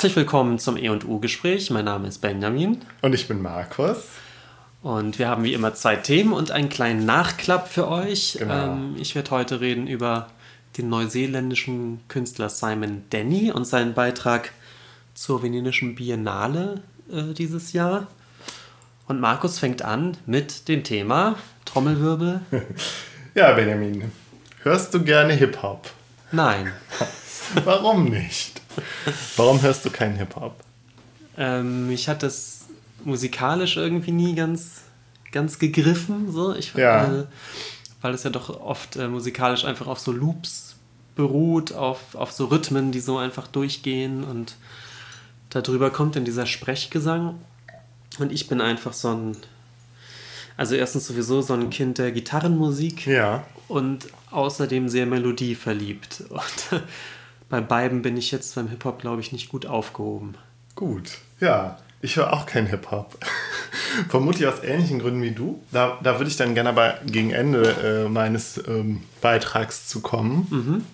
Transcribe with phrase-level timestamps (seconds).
[0.00, 1.68] Herzlich willkommen zum E&U-Gespräch.
[1.68, 2.80] Mein Name ist Benjamin.
[3.02, 4.04] Und ich bin Markus.
[4.80, 8.38] Und wir haben wie immer zwei Themen und einen kleinen Nachklapp für euch.
[8.38, 8.72] Genau.
[8.72, 10.28] Ähm, ich werde heute reden über
[10.78, 14.52] den neuseeländischen Künstler Simon Denny und seinen Beitrag
[15.12, 16.80] zur Venenischen Biennale
[17.12, 18.06] äh, dieses Jahr.
[19.06, 22.40] Und Markus fängt an mit dem Thema Trommelwirbel.
[23.34, 24.10] ja, Benjamin,
[24.62, 25.90] hörst du gerne Hip-Hop?
[26.32, 26.72] Nein.
[27.66, 28.59] Warum nicht?
[29.36, 30.54] Warum hörst du keinen Hip-Hop?
[31.36, 32.66] Ähm, ich hatte es
[33.04, 34.82] musikalisch irgendwie nie ganz,
[35.32, 36.30] ganz gegriffen.
[36.32, 36.54] So.
[36.54, 37.20] Ich, ja.
[37.20, 37.24] Äh,
[38.02, 40.76] weil es ja doch oft äh, musikalisch einfach auf so Loops
[41.16, 44.56] beruht, auf, auf so Rhythmen, die so einfach durchgehen und
[45.50, 47.38] darüber kommt dann dieser Sprechgesang.
[48.18, 49.36] Und ich bin einfach so ein,
[50.56, 53.44] also erstens sowieso so ein Kind der Gitarrenmusik ja.
[53.68, 56.24] und außerdem sehr melodieverliebt.
[56.30, 56.82] Und
[57.50, 60.36] bei beiden bin ich jetzt beim Hip-Hop, glaube ich, nicht gut aufgehoben.
[60.76, 61.78] Gut, ja.
[62.02, 63.18] Ich höre auch keinen Hip-Hop.
[64.08, 65.62] Vermutlich aus ähnlichen Gründen wie du.
[65.70, 70.46] Da, da würde ich dann gerne aber gegen Ende äh, meines ähm, Beitrags zu kommen.
[70.50, 70.84] Mhm.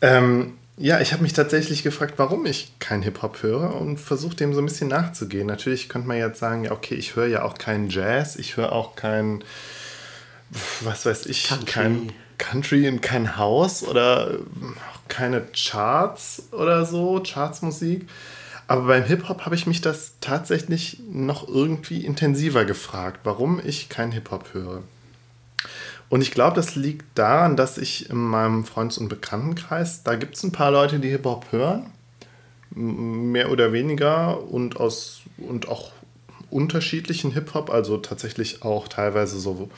[0.00, 4.54] Ähm, ja, ich habe mich tatsächlich gefragt, warum ich keinen Hip-Hop höre und versuche dem
[4.54, 5.48] so ein bisschen nachzugehen.
[5.48, 8.72] Natürlich könnte man jetzt sagen, ja, okay, ich höre ja auch keinen Jazz, ich höre
[8.72, 9.42] auch kein,
[10.80, 11.66] was weiß ich, Country.
[11.66, 14.38] kein Country und kein House oder
[15.08, 18.08] keine Charts oder so, Chartsmusik.
[18.66, 24.12] Aber beim Hip-Hop habe ich mich das tatsächlich noch irgendwie intensiver gefragt, warum ich kein
[24.12, 24.82] Hip-Hop höre.
[26.10, 30.36] Und ich glaube, das liegt daran, dass ich in meinem Freundes- und Bekanntenkreis, da gibt
[30.36, 31.86] es ein paar Leute, die Hip-Hop hören,
[32.70, 35.92] mehr oder weniger und, aus, und auch
[36.50, 39.70] unterschiedlichen Hip-Hop, also tatsächlich auch teilweise so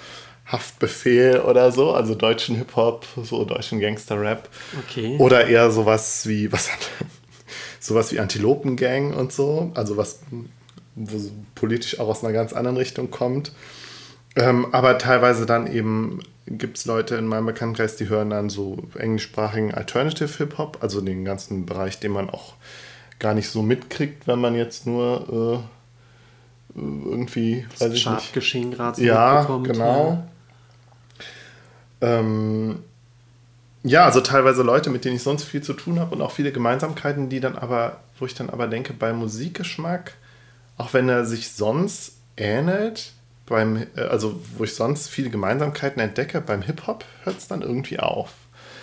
[0.50, 4.48] Haftbefehl oder so, also deutschen Hip-Hop, so deutschen Gangster-Rap.
[4.84, 5.16] Okay.
[5.18, 6.80] Oder eher sowas wie, was hat
[7.80, 10.20] sowas wie Antilopengang und so, also was
[11.54, 13.52] politisch auch aus einer ganz anderen Richtung kommt.
[14.36, 18.78] Ähm, aber teilweise dann eben gibt es Leute in meinem Bekanntenkreis, die hören dann so
[18.98, 22.54] englischsprachigen Alternative Hip-Hop, also den ganzen Bereich, den man auch
[23.20, 25.62] gar nicht so mitkriegt, wenn man jetzt nur
[26.76, 28.32] äh, irgendwie, das weiß ich nicht.
[28.32, 30.08] Geschehen gerade so ja, genau.
[30.08, 30.29] Ja.
[32.00, 32.82] Ähm,
[33.82, 36.52] ja, also teilweise Leute, mit denen ich sonst viel zu tun habe und auch viele
[36.52, 40.14] Gemeinsamkeiten, die dann aber, wo ich dann aber denke, bei Musikgeschmack,
[40.76, 43.12] auch wenn er sich sonst ähnelt,
[43.46, 47.98] beim, äh, also wo ich sonst viele Gemeinsamkeiten entdecke, beim Hip-Hop hört es dann irgendwie
[47.98, 48.32] auf.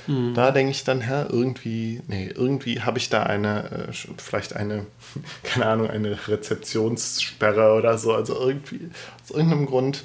[0.08, 0.34] Mhm.
[0.34, 4.86] Da denke ich dann, hä, irgendwie, nee, irgendwie habe ich da eine, äh, vielleicht eine,
[5.44, 8.14] keine Ahnung, eine Rezeptionssperre oder so.
[8.14, 8.90] Also irgendwie,
[9.24, 10.04] aus irgendeinem Grund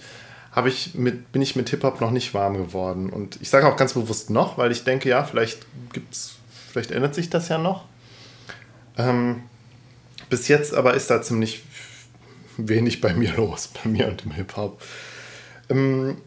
[0.52, 3.08] habe ich mit, bin ich mit Hip-Hop noch nicht warm geworden.
[3.08, 6.36] Und ich sage auch ganz bewusst noch, weil ich denke, ja, vielleicht gibt's,
[6.70, 7.86] vielleicht ändert sich das ja noch.
[8.98, 9.42] Ähm,
[10.28, 11.62] bis jetzt aber ist da ziemlich
[12.58, 14.82] wenig bei mir los, bei mir und dem Hip-Hop.
[15.70, 16.18] Ähm,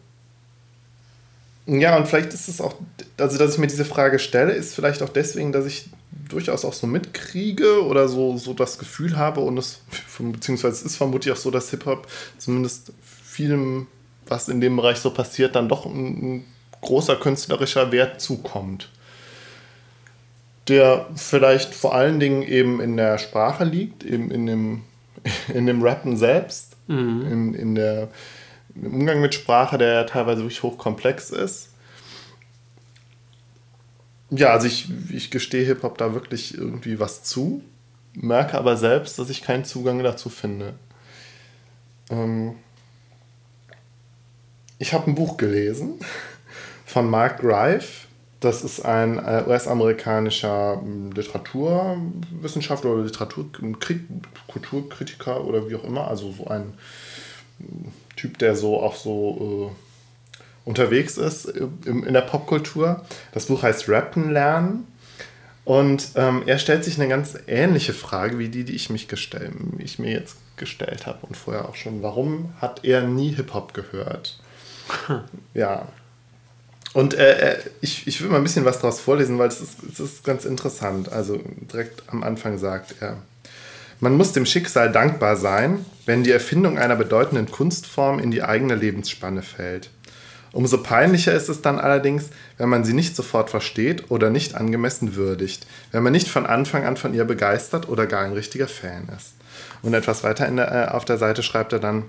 [1.66, 2.74] ja, und vielleicht ist es auch,
[3.18, 5.88] also dass ich mir diese Frage stelle, ist vielleicht auch deswegen, dass ich
[6.28, 9.80] durchaus auch so mitkriege oder so, so das Gefühl habe und es,
[10.18, 12.08] beziehungsweise es ist vermutlich auch so, dass Hip-Hop
[12.38, 13.86] zumindest vielem
[14.28, 16.44] was in dem Bereich so passiert, dann doch ein, ein
[16.80, 18.90] großer künstlerischer Wert zukommt.
[20.68, 24.82] Der vielleicht vor allen Dingen eben in der Sprache liegt, eben in dem,
[25.54, 27.26] in dem Rappen selbst, mhm.
[27.30, 28.08] in, in der,
[28.74, 31.70] im Umgang mit Sprache, der teilweise wirklich hochkomplex ist.
[34.30, 37.62] Ja, also ich, ich gestehe Hip-Hop da wirklich irgendwie was zu,
[38.14, 40.74] merke aber selbst, dass ich keinen Zugang dazu finde.
[42.10, 42.56] Ähm,
[44.78, 46.00] ich habe ein Buch gelesen
[46.84, 48.06] von Mark Greif.
[48.40, 56.08] Das ist ein äh, US-amerikanischer hm, Literaturwissenschaftler oder Literaturkulturkritiker oder wie auch immer.
[56.08, 56.74] Also so ein
[57.58, 59.74] hm, Typ, der so auch so äh,
[60.68, 63.06] unterwegs ist in, in der Popkultur.
[63.32, 64.88] Das Buch heißt Rappen lernen.
[65.64, 69.50] Und ähm, er stellt sich eine ganz ähnliche Frage wie die, die ich, mich gestell,
[69.78, 72.02] ich mir jetzt gestellt habe und vorher auch schon.
[72.02, 74.38] Warum hat er nie Hip-Hop gehört?
[75.54, 75.86] ja.
[76.92, 79.82] Und äh, äh, ich, ich will mal ein bisschen was daraus vorlesen, weil es ist,
[79.82, 81.12] es ist ganz interessant.
[81.12, 81.38] Also
[81.72, 83.18] direkt am Anfang sagt er,
[84.00, 88.74] man muss dem Schicksal dankbar sein, wenn die Erfindung einer bedeutenden Kunstform in die eigene
[88.74, 89.90] Lebensspanne fällt.
[90.52, 95.14] Umso peinlicher ist es dann allerdings, wenn man sie nicht sofort versteht oder nicht angemessen
[95.14, 99.08] würdigt, wenn man nicht von Anfang an von ihr begeistert oder gar ein richtiger Fan
[99.14, 99.34] ist.
[99.82, 102.04] Und etwas weiter der, äh, auf der Seite schreibt er dann,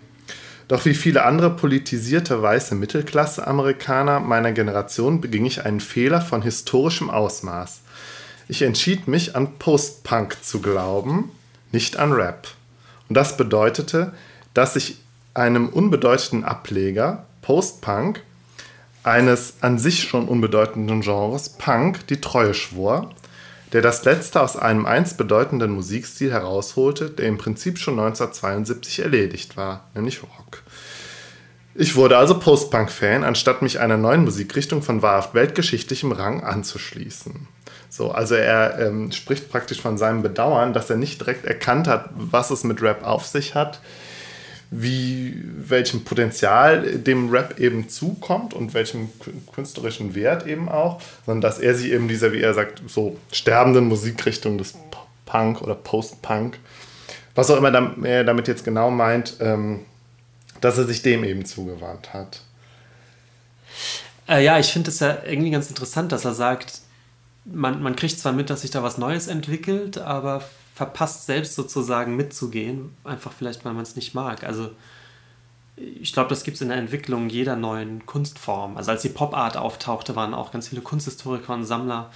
[0.68, 7.10] doch wie viele andere politisierte weiße Mittelklasse-Amerikaner meiner Generation beging ich einen Fehler von historischem
[7.10, 7.81] Ausmaß.
[8.50, 11.31] Ich entschied mich an Post-Punk zu glauben,
[11.72, 12.48] nicht an Rap.
[13.08, 14.14] Und das bedeutete,
[14.54, 15.00] dass ich
[15.34, 18.22] einem unbedeutenden Ableger, Post-Punk,
[19.04, 23.12] eines an sich schon unbedeutenden Genres, Punk, die Treue schwor,
[23.74, 29.58] der das letzte aus einem einst bedeutenden Musikstil herausholte, der im Prinzip schon 1972 erledigt
[29.58, 30.64] war, nämlich Rock.
[31.80, 37.48] Ich wurde also Post-Punk-Fan, anstatt mich einer neuen Musikrichtung von wahrhaft weltgeschichtlichem Rang anzuschließen.
[37.90, 42.10] So, also er ähm, spricht praktisch von seinem Bedauern, dass er nicht direkt erkannt hat,
[42.16, 43.80] was es mit Rap auf sich hat,
[44.69, 49.10] wie welchem Potenzial dem Rap eben zukommt und welchem
[49.54, 53.88] künstlerischen Wert eben auch, sondern dass er sich eben dieser, wie er sagt, so sterbenden
[53.88, 54.74] Musikrichtung des
[55.25, 56.60] Punk oder Post-Punk,
[57.36, 59.81] was auch immer er damit jetzt genau meint, ähm,
[60.60, 62.42] dass er sich dem eben zugewandt hat.
[64.28, 66.81] Äh, ja, ich finde es ja irgendwie ganz interessant, dass er sagt,
[67.46, 70.44] man, man kriegt zwar mit, dass sich da was Neues entwickelt, aber
[70.78, 74.44] verpasst selbst sozusagen mitzugehen, einfach vielleicht, weil man es nicht mag.
[74.44, 74.70] Also
[75.76, 78.78] ich glaube, das gibt es in der Entwicklung jeder neuen Kunstform.
[78.78, 82.12] Also als die Pop Art auftauchte, waren auch ganz viele Kunsthistoriker und Sammler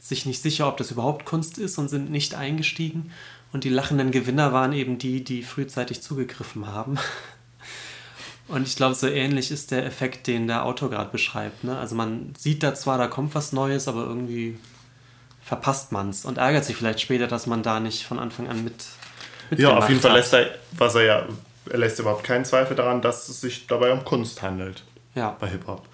[0.00, 3.12] sich nicht sicher, ob das überhaupt Kunst ist und sind nicht eingestiegen.
[3.52, 6.98] Und die lachenden Gewinner waren eben die, die frühzeitig zugegriffen haben.
[8.48, 11.62] Und ich glaube, so ähnlich ist der Effekt, den der Autor gerade beschreibt.
[11.62, 11.78] Ne?
[11.78, 14.58] Also man sieht da zwar, da kommt was Neues, aber irgendwie
[15.44, 18.64] verpasst man es und ärgert sich vielleicht später, dass man da nicht von Anfang an
[18.64, 18.84] mit.
[19.56, 21.26] Ja, auf jeden Fall lässt er, was er ja,
[21.70, 24.82] er lässt überhaupt keinen Zweifel daran, dass es sich dabei um Kunst handelt.
[25.14, 25.36] Ja.
[25.38, 25.86] Bei Hip-Hop.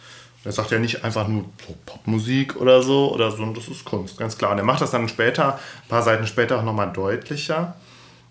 [0.45, 1.47] Er sagt ja nicht einfach nur
[1.85, 4.53] Popmusik oder so, oder so, das ist Kunst, ganz klar.
[4.53, 7.75] Und er macht das dann später, ein paar Seiten später auch nochmal deutlicher.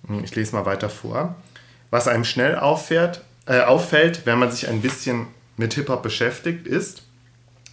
[0.07, 1.35] Hm, ich lese mal weiter vor.
[1.89, 5.27] Was einem schnell auffährt, äh, auffällt, wenn man sich ein bisschen
[5.57, 7.03] mit Hip-Hop beschäftigt, ist,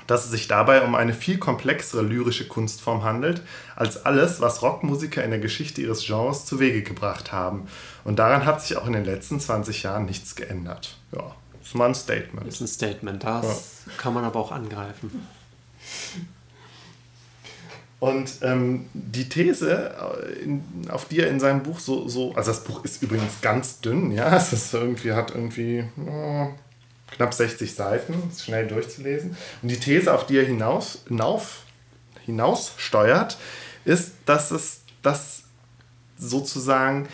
[0.07, 3.43] dass es sich dabei um eine viel komplexere lyrische Kunstform handelt,
[3.77, 7.67] als alles, was Rockmusiker in der Geschichte ihres Genres zu Wege gebracht haben.
[8.05, 10.97] Und daran hat sich auch in den letzten 20 Jahren nichts geändert.
[11.13, 12.47] Ja, das ist mal ein Statement.
[12.47, 13.93] Das ist ein Statement, das ja.
[13.97, 15.27] kann man aber auch angreifen.
[18.01, 22.63] Und ähm, die These, äh, auf die er in seinem Buch so, so, also das
[22.65, 26.49] Buch ist übrigens ganz dünn, ja, es ist irgendwie, hat irgendwie oh,
[27.15, 29.37] knapp 60 Seiten, ist schnell durchzulesen.
[29.63, 31.63] Und die These, auf die er hinaus, hinauf,
[32.25, 33.39] hinaus steuert,
[33.85, 35.45] ist, dass es das
[36.17, 37.09] sozusagen,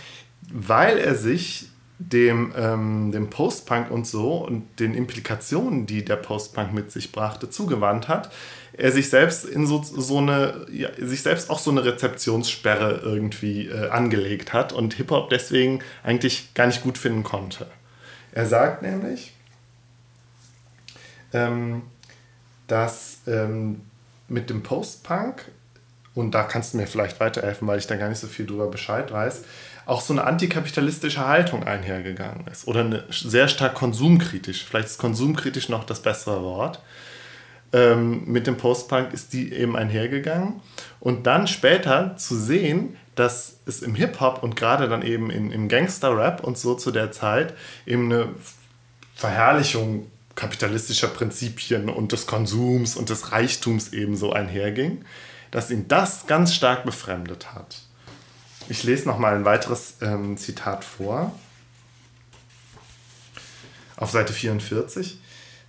[0.53, 1.69] weil er sich
[1.99, 7.51] dem, ähm, dem Postpunk und so und den Implikationen, die der Postpunk mit sich brachte,
[7.51, 8.33] zugewandt hat,
[8.73, 13.69] er sich selbst in so, so eine, ja, sich selbst auch so eine Rezeptionssperre irgendwie
[13.69, 17.67] äh, angelegt hat und Hip-Hop deswegen eigentlich gar nicht gut finden konnte.
[18.33, 19.35] Er sagt nämlich,
[21.33, 21.83] ähm,
[22.67, 23.83] dass ähm,
[24.29, 25.51] mit dem Post-Punk,
[26.15, 28.69] und da kannst du mir vielleicht weiterhelfen, weil ich da gar nicht so viel drüber
[28.69, 29.45] Bescheid weiß,
[29.87, 32.67] auch so eine antikapitalistische Haltung einhergegangen ist.
[32.69, 34.65] Oder eine sehr stark konsumkritisch.
[34.65, 36.81] Vielleicht ist konsumkritisch noch das bessere Wort.
[37.73, 40.61] Ähm, mit dem Post-Punk ist die eben einhergegangen.
[41.01, 45.69] Und dann später zu sehen, dass es im Hip-Hop und gerade dann eben in, im
[45.69, 47.55] Gangster-Rap und so zu der Zeit
[47.87, 48.29] eben eine
[49.15, 55.05] Verherrlichung kapitalistischer Prinzipien und des Konsums und des Reichtums ebenso einherging,
[55.51, 57.83] dass ihn das ganz stark befremdet hat.
[58.69, 61.35] Ich lese noch mal ein weiteres ähm, Zitat vor.
[63.97, 65.21] Auf Seite 44.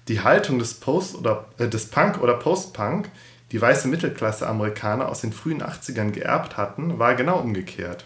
[0.08, 3.10] Die Haltung des, Post oder, äh, des Punk oder Post-Punk,
[3.52, 8.06] die weiße Mittelklasse Amerikaner aus den frühen 80ern geerbt hatten, war genau umgekehrt.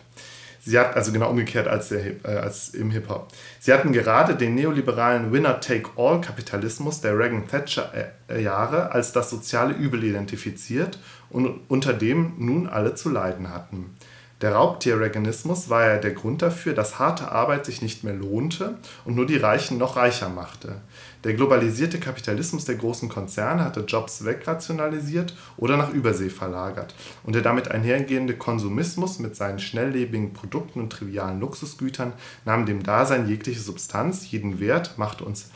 [0.68, 3.28] Sie hat also genau umgekehrt als, der, äh, als im Hip-Hop.
[3.60, 10.98] Sie hatten gerade den neoliberalen Winner-Take-All-Kapitalismus der Reagan-Thatcher-Jahre als das soziale Übel identifiziert
[11.30, 13.96] und unter dem nun alle zu leiden hatten.
[14.42, 19.16] Der Raubtier-Reaganismus war ja der Grund dafür, dass harte Arbeit sich nicht mehr lohnte und
[19.16, 20.82] nur die Reichen noch reicher machte.
[21.24, 27.44] Der globalisierte Kapitalismus der großen Konzerne hatte Jobs wegrationalisiert oder nach Übersee verlagert und der
[27.44, 32.12] damit einhergehende Konsumismus mit seinen schnelllebigen Produkten und trivialen Luxusgütern
[32.44, 35.50] nahm dem Dasein jegliche Substanz, jeden Wert, machte uns,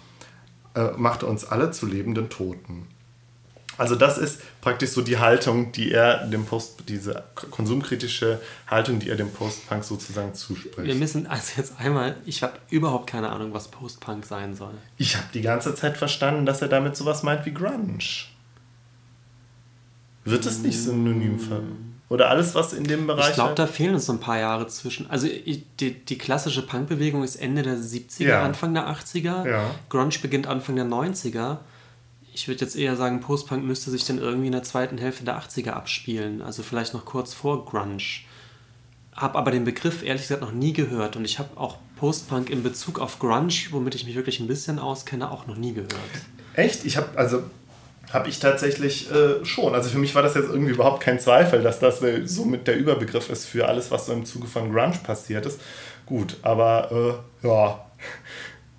[0.73, 2.87] äh, machte uns alle zu lebenden Toten.
[3.79, 9.09] Also das ist praktisch so die Haltung, die er dem Post, diese konsumkritische Haltung, die
[9.09, 10.85] er dem Postpunk sozusagen zuspricht.
[10.85, 14.73] Wir müssen also jetzt einmal, ich habe überhaupt keine Ahnung, was Postpunk sein soll.
[14.97, 17.99] Ich habe die ganze Zeit verstanden, dass er damit sowas meint wie Grunge.
[20.25, 21.63] Wird es nicht synonym für?
[22.09, 23.29] Oder alles, was in dem Bereich.
[23.29, 25.09] Ich glaube, da fehlen uns so ein paar Jahre zwischen.
[25.09, 25.29] Also
[25.79, 28.43] die, die klassische Punkbewegung ist Ende der 70er, ja.
[28.43, 29.49] Anfang der 80er.
[29.49, 29.71] Ja.
[29.87, 31.59] Grunge beginnt Anfang der 90er
[32.33, 35.39] ich würde jetzt eher sagen, Post-Punk müsste sich dann irgendwie in der zweiten Hälfte der
[35.39, 36.41] 80er abspielen.
[36.41, 38.03] Also vielleicht noch kurz vor Grunge.
[39.15, 41.15] Habe aber den Begriff ehrlich gesagt noch nie gehört.
[41.15, 44.79] Und ich habe auch Post-Punk in Bezug auf Grunge, womit ich mich wirklich ein bisschen
[44.79, 45.93] auskenne, auch noch nie gehört.
[46.53, 46.85] Echt?
[46.85, 47.43] Ich habe, also
[48.11, 49.73] habe ich tatsächlich äh, schon.
[49.75, 52.67] Also für mich war das jetzt irgendwie überhaupt kein Zweifel, dass das äh, so mit
[52.67, 55.59] der Überbegriff ist für alles, was so im Zuge von Grunge passiert ist.
[56.05, 57.85] Gut, aber äh, ja.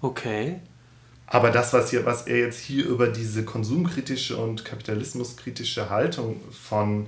[0.03, 0.61] Okay.
[1.33, 7.07] Aber das, was, hier, was er jetzt hier über diese konsumkritische und kapitalismuskritische Haltung von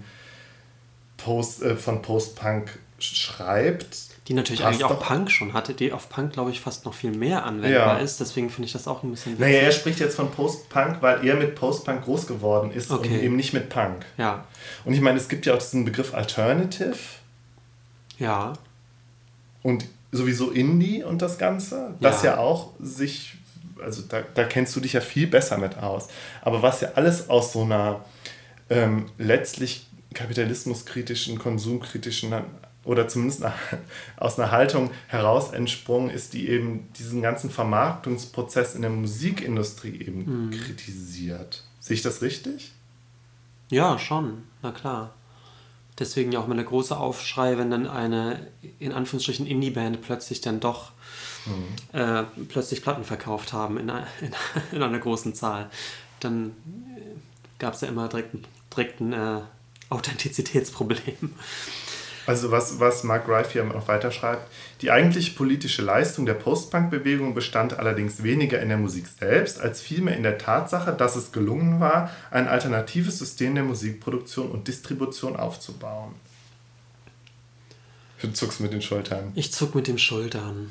[1.17, 3.97] Post, äh, von Post-Punk schreibt.
[4.29, 7.11] Die natürlich eigentlich auch Punk schon hatte, die auf Punk, glaube ich, fast noch viel
[7.11, 7.99] mehr anwendbar ja.
[7.99, 8.21] ist.
[8.21, 9.45] Deswegen finde ich das auch ein bisschen witzig.
[9.45, 13.09] Naja, er spricht jetzt von Post-Punk, weil er mit Post-Punk groß geworden ist okay.
[13.09, 14.07] und eben nicht mit Punk.
[14.19, 14.45] Ja.
[14.85, 16.95] Und ich meine, es gibt ja auch diesen Begriff Alternative.
[18.21, 18.52] Ja.
[19.64, 23.35] Und sowieso Indie und das Ganze, das ja, ja auch sich
[23.83, 26.09] also da, da kennst du dich ja viel besser mit aus.
[26.43, 28.05] Aber was ja alles aus so einer
[28.71, 32.33] ähm, letztlich kapitalismuskritischen, konsumkritischen
[32.85, 33.45] oder zumindest
[34.17, 40.47] aus einer Haltung heraus entsprungen ist, die eben diesen ganzen Vermarktungsprozess in der Musikindustrie eben
[40.47, 40.51] mhm.
[40.51, 41.65] kritisiert.
[41.81, 42.73] Sehe ich das richtig?
[43.71, 45.15] Ja, schon, na klar.
[45.99, 48.47] Deswegen ja auch mal der große Aufschrei, wenn dann eine
[48.79, 50.93] in Anführungsstrichen Indie-Band plötzlich dann doch
[51.46, 51.99] mhm.
[51.99, 54.06] äh, plötzlich Platten verkauft haben in, einer,
[54.72, 55.70] in einer großen Zahl.
[56.20, 56.50] Dann
[56.96, 57.00] äh,
[57.58, 58.34] gab es ja immer direkt,
[58.75, 59.40] direkt ein äh,
[59.90, 61.34] Authentizitätsproblem.
[62.26, 64.49] Also was, was Mark Reif hier noch weiter schreibt,
[64.80, 70.16] die eigentliche politische Leistung der Post-Punk-Bewegung bestand allerdings weniger in der Musik selbst, als vielmehr
[70.16, 76.14] in der Tatsache, dass es gelungen war, ein alternatives System der Musikproduktion und Distribution aufzubauen.
[78.20, 79.32] Du zuckst mit den Schultern.
[79.34, 80.70] Ich zuck mit den Schultern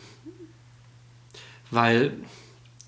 [1.72, 2.14] weil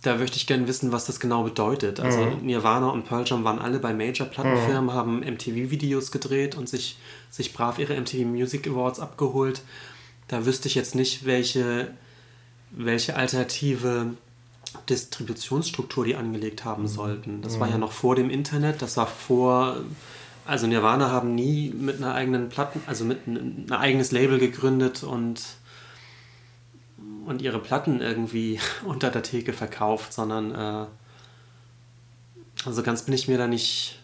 [0.03, 2.01] da möchte ich gerne wissen, was das genau bedeutet.
[2.01, 2.45] Also mhm.
[2.45, 4.93] Nirvana und Pearl Jam waren alle bei Major-Plattenfirmen, mhm.
[4.93, 6.97] haben MTV-Videos gedreht und sich,
[7.31, 9.61] sich brav ihre MTV Music Awards abgeholt.
[10.27, 11.91] Da wüsste ich jetzt nicht, welche,
[12.71, 14.07] welche alternative
[14.89, 16.87] Distributionsstruktur die angelegt haben mhm.
[16.87, 17.41] sollten.
[17.41, 17.81] Das war ja mhm.
[17.81, 19.77] noch vor dem Internet, das war vor...
[20.45, 25.01] Also Nirvana haben nie mit einer eigenen Platten, also mit ein, ein eigenes Label gegründet
[25.01, 25.41] und
[27.25, 30.85] und ihre Platten irgendwie unter der Theke verkauft, sondern äh,
[32.65, 33.99] also ganz bin ich mir da nicht,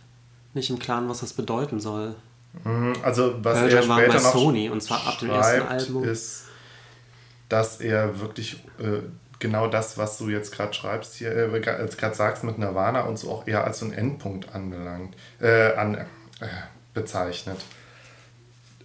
[0.54, 2.16] nicht im Klaren, was das bedeuten soll.
[2.64, 6.46] Mhm, also was Pearl er später bei Sony und zwar ab dem ersten Album ist,
[7.48, 9.02] dass er wirklich äh,
[9.40, 13.32] genau das, was du jetzt gerade schreibst hier, äh, gerade sagst mit Nirvana und so
[13.32, 16.06] auch eher als so einen Endpunkt anbelangt, äh, an, äh,
[16.94, 17.60] bezeichnet.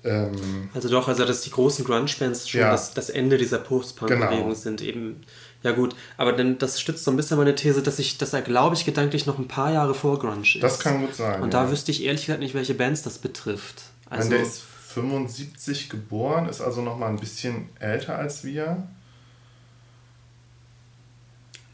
[0.04, 2.70] Ähm, also doch, also dass die großen Grunge-Bands schon ja.
[2.70, 4.54] das, das Ende dieser Post-Punk-Bewegung genau.
[4.54, 5.22] sind eben.
[5.62, 8.42] Ja gut, aber dann, das stützt so ein bisschen meine These, dass ich, dass er
[8.42, 10.62] glaube ich gedanklich noch ein paar Jahre vor Grunge ist.
[10.62, 11.40] Das kann gut sein.
[11.40, 11.64] Und ja.
[11.64, 13.82] da wüsste ich ehrlich gesagt nicht, welche Bands das betrifft.
[14.10, 14.62] Also, der ist
[14.94, 18.86] 75 geboren, ist also noch mal ein bisschen älter als wir.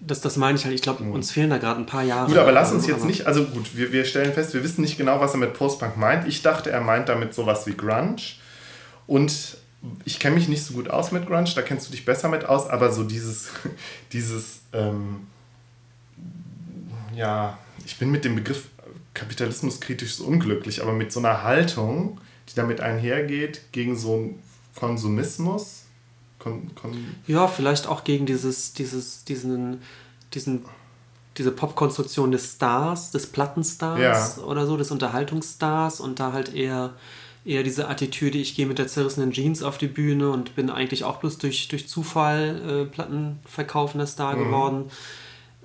[0.01, 0.75] Das, das meine ich halt.
[0.75, 2.29] Ich glaube, uns fehlen da gerade ein paar Jahre.
[2.29, 4.97] Gut, aber lass uns jetzt nicht, also gut, wir, wir stellen fest, wir wissen nicht
[4.97, 6.27] genau, was er mit Postpunk meint.
[6.27, 8.17] Ich dachte, er meint damit sowas wie Grunge.
[9.07, 9.59] Und
[10.05, 12.45] ich kenne mich nicht so gut aus mit Grunge, da kennst du dich besser mit
[12.45, 13.49] aus, aber so dieses,
[14.13, 15.27] dieses, ähm,
[17.15, 18.69] ja, ich bin mit dem Begriff
[19.15, 24.43] Kapitalismus kritisch unglücklich, aber mit so einer Haltung, die damit einhergeht, gegen so einen
[24.75, 25.80] Konsumismus,
[26.41, 29.83] Kon, kon ja, vielleicht auch gegen dieses, dieses, diesen,
[30.35, 30.65] diesen,
[31.37, 34.43] diese Popkonstruktion des Stars, des Plattenstars ja.
[34.43, 36.95] oder so, des Unterhaltungsstars und da halt eher,
[37.45, 41.05] eher diese Attitüde, ich gehe mit der zerrissenen Jeans auf die Bühne und bin eigentlich
[41.05, 44.45] auch bloß durch, durch Zufall äh, Plattenverkaufender Star mhm.
[44.45, 44.91] geworden.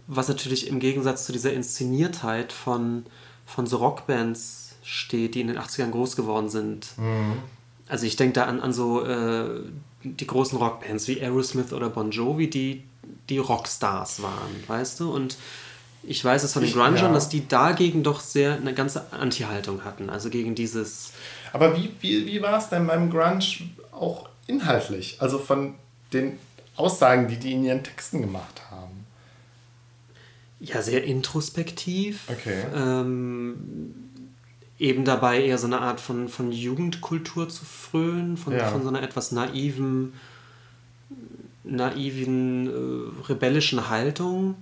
[0.08, 3.06] Was natürlich im Gegensatz zu dieser Inszeniertheit von,
[3.46, 6.90] von so Rockbands steht, die in den 80ern groß geworden sind.
[6.98, 7.38] Mhm.
[7.88, 9.62] Also ich denke da an, an so äh,
[10.06, 12.84] die großen Rockbands wie Aerosmith oder Bon Jovi, die,
[13.30, 15.14] die Rockstars waren, weißt du?
[15.14, 15.38] Und
[16.04, 17.14] ich weiß es von den Grungern, ja.
[17.14, 21.12] dass die dagegen doch sehr eine ganze Anti-Haltung hatten, also gegen dieses...
[21.52, 23.44] Aber wie, wie, wie war es denn beim Grunge
[23.92, 25.18] auch inhaltlich?
[25.20, 25.76] Also von
[26.14, 26.38] den
[26.76, 29.06] Aussagen, die die in ihren Texten gemacht haben?
[30.60, 32.24] Ja, sehr introspektiv.
[32.28, 32.64] Okay.
[32.74, 34.05] Ähm,
[34.80, 38.68] eben dabei eher so eine Art von, von Jugendkultur zu frönen, von, ja.
[38.68, 40.14] von so einer etwas naiven,
[41.64, 44.56] naiven, äh, rebellischen Haltung.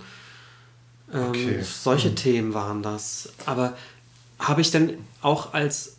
[1.11, 1.63] Ähm, okay.
[1.63, 2.15] Solche mhm.
[2.15, 3.33] Themen waren das.
[3.45, 3.75] Aber
[4.39, 5.97] habe ich denn auch als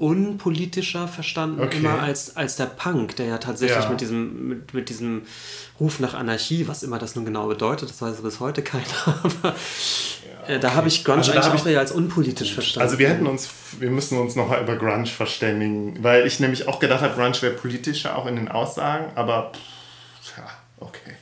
[0.00, 1.76] unpolitischer verstanden, okay.
[1.76, 3.90] immer als, als der Punk, der ja tatsächlich ja.
[3.90, 5.22] Mit, diesem, mit, mit diesem
[5.78, 8.84] Ruf nach Anarchie, was immer das nun genau bedeutet, das weiß bis heute keiner,
[9.22, 9.54] aber
[10.46, 12.86] Äh, da habe ich Grunge also eigentlich auch eher als unpolitisch verstanden.
[12.86, 16.80] Also wir hätten uns, wir müssen uns nochmal über Grunge verständigen, weil ich nämlich auch
[16.80, 20.46] gedacht habe, Grunge wäre politischer, auch in den Aussagen, aber pff, ja,
[20.78, 21.14] okay.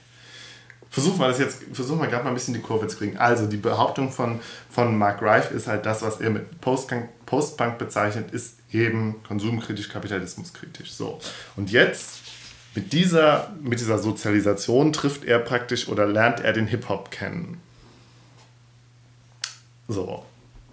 [0.90, 3.18] Versuchen wir das jetzt, versuchen wir gerade mal ein bisschen die Kurve zu kriegen.
[3.18, 7.78] Also die Behauptung von, von Mark Reif ist halt das, was er mit Postpunk, Postpunk
[7.78, 10.92] bezeichnet, ist eben konsumkritisch, kapitalismuskritisch.
[10.92, 11.20] So.
[11.56, 12.20] Und jetzt
[12.74, 17.60] mit dieser, mit dieser Sozialisation trifft er praktisch oder lernt er den Hip-Hop kennen.
[19.88, 20.24] So.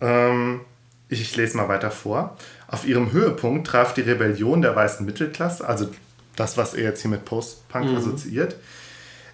[0.02, 0.62] Ähm,
[1.10, 2.38] ich lese mal weiter vor.
[2.68, 5.90] Auf ihrem Höhepunkt traf die Rebellion der weißen Mittelklasse, also
[6.36, 7.98] das, was er jetzt hier mit Post-Punk mhm.
[7.98, 8.58] assoziiert,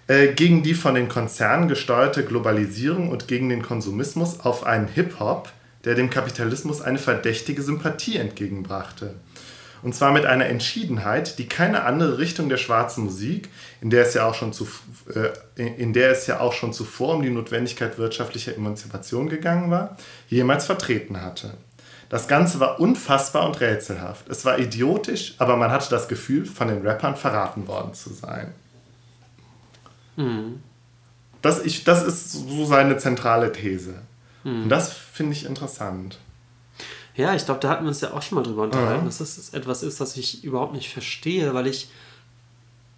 [0.06, 5.50] äh, gegen die von den Konzernen gesteuerte Globalisierung und gegen den Konsumismus auf einen Hip-Hop,
[5.84, 9.14] der dem Kapitalismus eine verdächtige Sympathie entgegenbrachte.
[9.82, 13.48] Und zwar mit einer Entschiedenheit, die keine andere Richtung der schwarzen Musik,
[13.80, 14.68] in der es ja auch schon, zu,
[15.12, 19.96] äh, in der es ja auch schon zuvor um die Notwendigkeit wirtschaftlicher Emanzipation gegangen war,
[20.28, 21.54] jemals vertreten hatte.
[22.08, 24.28] Das Ganze war unfassbar und rätselhaft.
[24.28, 28.52] Es war idiotisch, aber man hatte das Gefühl, von den Rappern verraten worden zu sein.
[30.16, 30.62] Mhm.
[31.40, 33.94] Das, ich, das ist so seine zentrale These.
[34.44, 34.64] Mhm.
[34.64, 36.18] Und das finde ich interessant.
[37.14, 39.08] Ja, ich glaube, da hatten wir uns ja auch schon mal drüber unterhalten, mhm.
[39.08, 41.88] dass das etwas ist, was ich überhaupt nicht verstehe, weil ich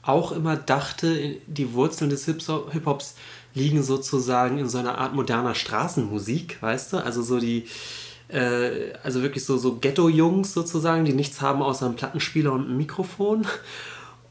[0.03, 3.15] auch immer dachte, die Wurzeln des Hip-Hops
[3.55, 6.97] liegen sozusagen in so einer Art moderner Straßenmusik, weißt du?
[6.99, 7.65] Also so die,
[8.29, 12.77] äh, also wirklich so, so Ghetto-Jungs sozusagen, die nichts haben außer einem Plattenspieler und einem
[12.77, 13.47] Mikrofon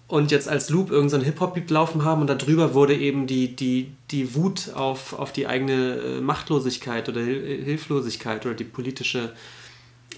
[0.07, 3.91] und jetzt als Loop irgendein so Hip-Hop-Beat laufen haben und darüber wurde eben die, die,
[4.11, 9.31] die Wut auf, auf die eigene äh, Machtlosigkeit oder Hilflosigkeit oder die politische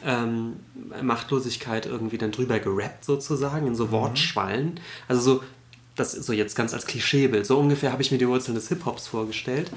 [0.06, 0.58] ähm,
[1.02, 3.91] Machtlosigkeit irgendwie dann drüber gerappt sozusagen, in so mhm.
[3.91, 4.80] Wortschwallen.
[5.08, 5.44] Also so,
[5.96, 7.46] das ist so jetzt ganz als Klischeebild.
[7.46, 9.72] So ungefähr habe ich mir die Wurzeln des Hip-Hops vorgestellt.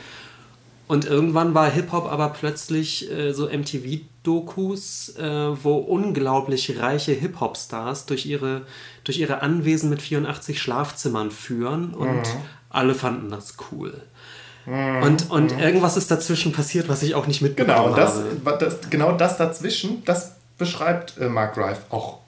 [0.88, 8.24] Und irgendwann war Hip-Hop aber plötzlich äh, so MTV-Dokus, äh, wo unglaublich reiche Hip-Hop-Stars durch
[8.24, 8.62] ihre,
[9.04, 12.40] durch ihre Anwesen mit 84 Schlafzimmern führen und mhm.
[12.70, 14.02] alle fanden das cool.
[14.68, 15.02] Mhm.
[15.02, 15.60] Und, und mhm.
[15.60, 18.58] irgendwas ist dazwischen passiert, was ich auch nicht mitbekommen genau, das, habe.
[18.58, 22.18] Das, genau das dazwischen, das beschreibt äh, Mark Rife auch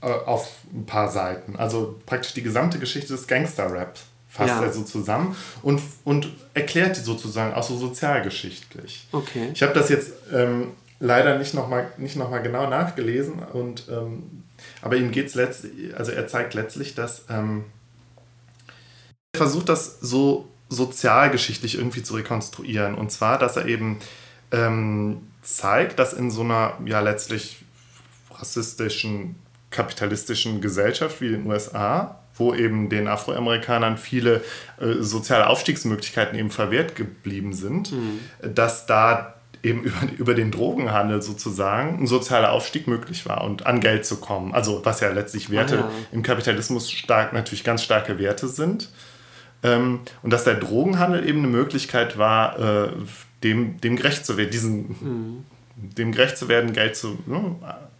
[0.00, 1.56] äh, auf ein paar Seiten.
[1.56, 4.62] Also praktisch die gesamte Geschichte des Gangster-Raps fasst ja.
[4.62, 9.08] er so zusammen und, und erklärt die sozusagen auch so sozialgeschichtlich.
[9.12, 9.50] Okay.
[9.52, 14.44] Ich habe das jetzt ähm, leider nicht nochmal noch genau nachgelesen, und, ähm,
[14.82, 17.64] aber ihm geht es letztlich, also er zeigt letztlich, dass ähm,
[19.32, 22.94] er versucht das so sozialgeschichtlich irgendwie zu rekonstruieren.
[22.94, 23.98] Und zwar, dass er eben
[24.50, 27.64] ähm, zeigt, dass in so einer ja letztlich
[28.30, 29.36] rassistischen,
[29.70, 34.42] kapitalistischen Gesellschaft wie den USA, wo eben den Afroamerikanern viele
[34.80, 38.20] äh, soziale Aufstiegsmöglichkeiten eben verwehrt geblieben sind, mhm.
[38.42, 43.80] dass da eben über, über den Drogenhandel sozusagen ein sozialer Aufstieg möglich war und an
[43.80, 44.52] Geld zu kommen.
[44.54, 45.90] Also was ja letztlich Werte ah, ja.
[46.12, 48.90] im Kapitalismus stark, natürlich ganz starke Werte sind.
[49.64, 52.92] Ähm, und dass der Drogenhandel eben eine Möglichkeit war, äh,
[53.42, 55.44] dem, dem gerecht zu werden, diesen, mhm.
[55.74, 57.56] dem gerecht zu werden, Geld zu, ne,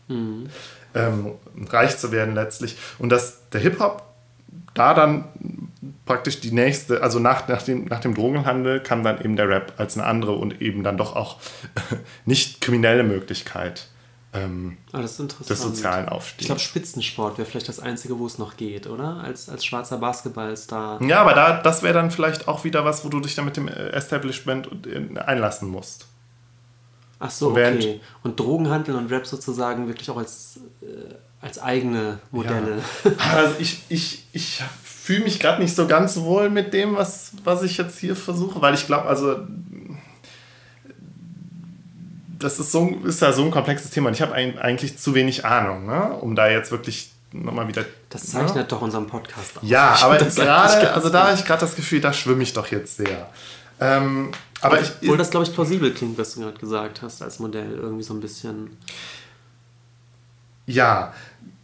[0.08, 0.46] mhm.
[0.94, 1.32] ähm,
[1.68, 2.76] reich zu werden letztlich.
[2.98, 4.02] Und dass der Hip-Hop
[4.74, 5.24] da dann
[6.04, 9.72] praktisch die nächste, also nach, nach, dem, nach dem Drogenhandel kam dann eben der Rap
[9.78, 11.38] als eine andere und eben dann doch auch
[12.26, 13.88] nicht kriminelle Möglichkeit
[14.34, 15.50] ähm, ah, das ist interessant.
[15.50, 16.40] des sozialen Aufstiegs.
[16.40, 19.18] Ich glaube, Spitzensport wäre vielleicht das Einzige, wo es noch geht, oder?
[19.22, 21.00] Als, als schwarzer Basketballstar.
[21.02, 23.56] Ja, aber da, das wäre dann vielleicht auch wieder was, wo du dich dann mit
[23.56, 26.06] dem Establishment äh, einlassen musst.
[27.20, 28.00] Ach so, okay.
[28.24, 32.78] Und Drogenhandel und Rap sozusagen wirklich auch als, äh, als eigene Modelle.
[33.04, 33.10] Ja.
[33.34, 37.62] Also ich, ich, ich fühle mich gerade nicht so ganz wohl mit dem, was, was
[37.62, 39.38] ich jetzt hier versuche, weil ich glaube, also
[42.44, 45.44] das ist, so, ist ja so ein komplexes Thema und ich habe eigentlich zu wenig
[45.44, 46.12] Ahnung, ne?
[46.20, 47.84] um da jetzt wirklich nochmal wieder.
[48.10, 48.64] Das zeichnet ne?
[48.64, 49.62] doch unseren Podcast aus.
[49.62, 52.98] Ja, aber gerade, also da habe ich gerade das Gefühl, da schwimme ich doch jetzt
[52.98, 53.28] sehr.
[53.80, 54.30] Ähm,
[54.60, 57.72] aber ich, Obwohl das, glaube ich, plausibel klingt, was du gerade gesagt hast, als Modell
[57.72, 58.76] irgendwie so ein bisschen.
[60.66, 61.12] Ja,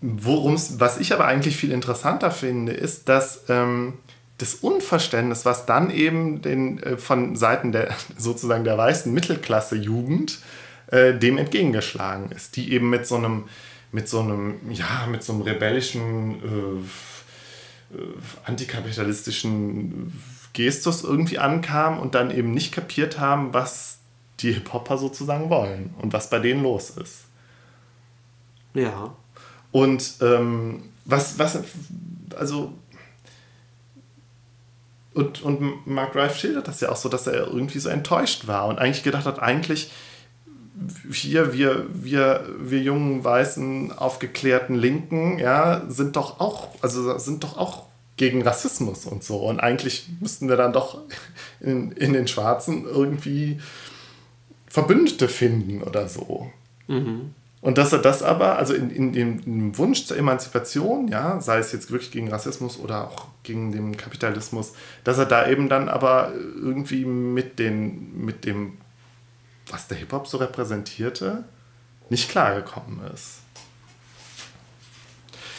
[0.01, 3.95] worum's, was ich aber eigentlich viel interessanter finde, ist, dass ähm,
[4.39, 10.39] das Unverständnis, was dann eben den, äh, von Seiten der sozusagen der weißen Mittelklasse-Jugend
[10.91, 13.45] äh, dem entgegengeschlagen ist, die eben mit so einem,
[13.93, 16.83] mit so einem, ja, mit so einem rebellischen,
[17.93, 20.13] äh, äh, antikapitalistischen
[20.53, 23.99] Gestus irgendwie ankam und dann eben nicht kapiert haben, was
[24.41, 27.25] die Hip-Hopper sozusagen wollen und was bei denen los ist.
[28.75, 29.15] Ja.
[29.73, 31.59] Und ähm, was, was,
[32.37, 32.73] also
[35.13, 38.69] und, und Mark Drive schildert das ja auch so, dass er irgendwie so enttäuscht war
[38.69, 39.91] und eigentlich gedacht hat, eigentlich
[41.13, 47.59] hier, wir, wir, wir jungen, weißen, aufgeklärten Linken, ja, sind doch auch, also sind doch
[47.59, 47.85] auch
[48.17, 49.39] gegen Rassismus und so.
[49.39, 50.99] Und eigentlich müssten wir dann doch
[51.61, 53.59] in, in den Schwarzen irgendwie
[54.67, 56.51] Verbündete finden oder so.
[56.87, 57.35] Mhm.
[57.63, 61.41] Und dass er das aber, also in, in, dem, in, dem, Wunsch zur Emanzipation, ja,
[61.41, 64.73] sei es jetzt wirklich gegen Rassismus oder auch gegen den Kapitalismus,
[65.05, 68.79] dass er da eben dann aber irgendwie mit, den, mit dem,
[69.71, 71.45] was der Hip-Hop so repräsentierte,
[72.09, 73.39] nicht klargekommen ist.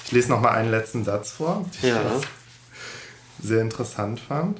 [0.06, 2.02] Ich lese noch mal einen letzten Satz vor, den ja.
[2.18, 2.28] ich
[3.48, 4.60] sehr interessant fand.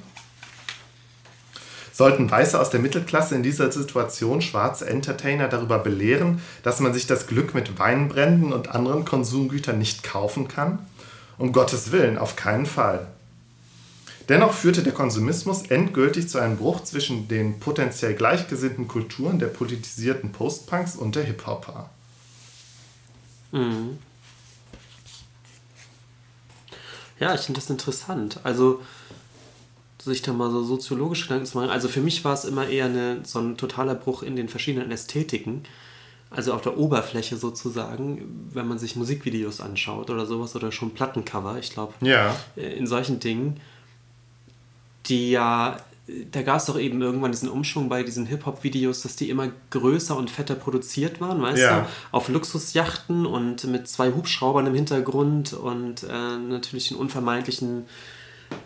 [1.94, 7.06] Sollten Weiße aus der Mittelklasse in dieser Situation schwarze Entertainer darüber belehren, dass man sich
[7.06, 10.80] das Glück mit Weinbränden und anderen Konsumgütern nicht kaufen kann?
[11.38, 13.08] Um Gottes Willen, auf keinen Fall.
[14.30, 20.32] Dennoch führte der Konsumismus endgültig zu einem Bruch zwischen den potenziell gleichgesinnten Kulturen der politisierten
[20.32, 21.90] Postpunks und der Hip-Hopper.
[23.52, 23.98] Mhm.
[27.20, 28.40] Ja, ich finde das interessant.
[28.44, 28.82] Also
[30.04, 31.70] sich da mal so soziologisch Gedanken zu machen.
[31.70, 34.92] Also für mich war es immer eher eine, so ein totaler Bruch in den verschiedenen
[34.92, 35.64] Ästhetiken.
[36.32, 41.60] Also auf der Oberfläche sozusagen, wenn man sich Musikvideos anschaut oder sowas oder schon Plattencover,
[41.60, 42.36] ich glaube, ja.
[42.56, 43.60] Äh, in solchen Dingen,
[45.08, 45.78] die ja,
[46.32, 50.16] da gab es doch eben irgendwann diesen Umschwung bei diesen Hip-Hop-Videos, dass die immer größer
[50.16, 51.82] und fetter produziert waren, weißt ja.
[51.82, 51.88] du?
[52.12, 57.86] Auf Luxusjachten und mit zwei Hubschraubern im Hintergrund und äh, natürlich den unvermeidlichen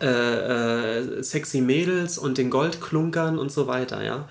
[0.00, 4.28] äh, äh, sexy Mädels und den Goldklunkern und so weiter, ja.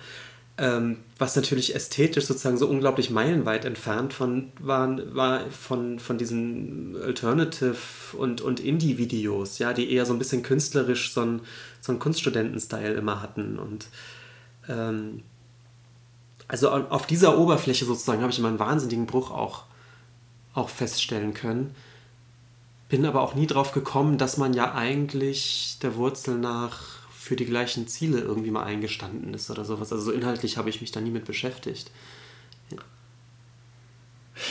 [0.57, 6.95] Ähm, was natürlich ästhetisch sozusagen so unglaublich meilenweit entfernt von, waren, war von, von diesen
[7.01, 7.75] Alternative-
[8.17, 11.41] und, und Indie-Videos, ja, die eher so ein bisschen künstlerisch so einen,
[11.85, 13.59] so einen Kunststudenten-Style immer hatten.
[13.59, 13.87] Und
[14.67, 15.23] ähm,
[16.47, 19.63] also auf dieser Oberfläche sozusagen habe ich immer einen wahnsinnigen Bruch auch,
[20.53, 21.75] auch feststellen können
[22.89, 27.45] bin aber auch nie drauf gekommen, dass man ja eigentlich der Wurzel nach für die
[27.45, 29.91] gleichen Ziele irgendwie mal eingestanden ist oder sowas.
[29.91, 31.89] Also so inhaltlich habe ich mich da nie mit beschäftigt.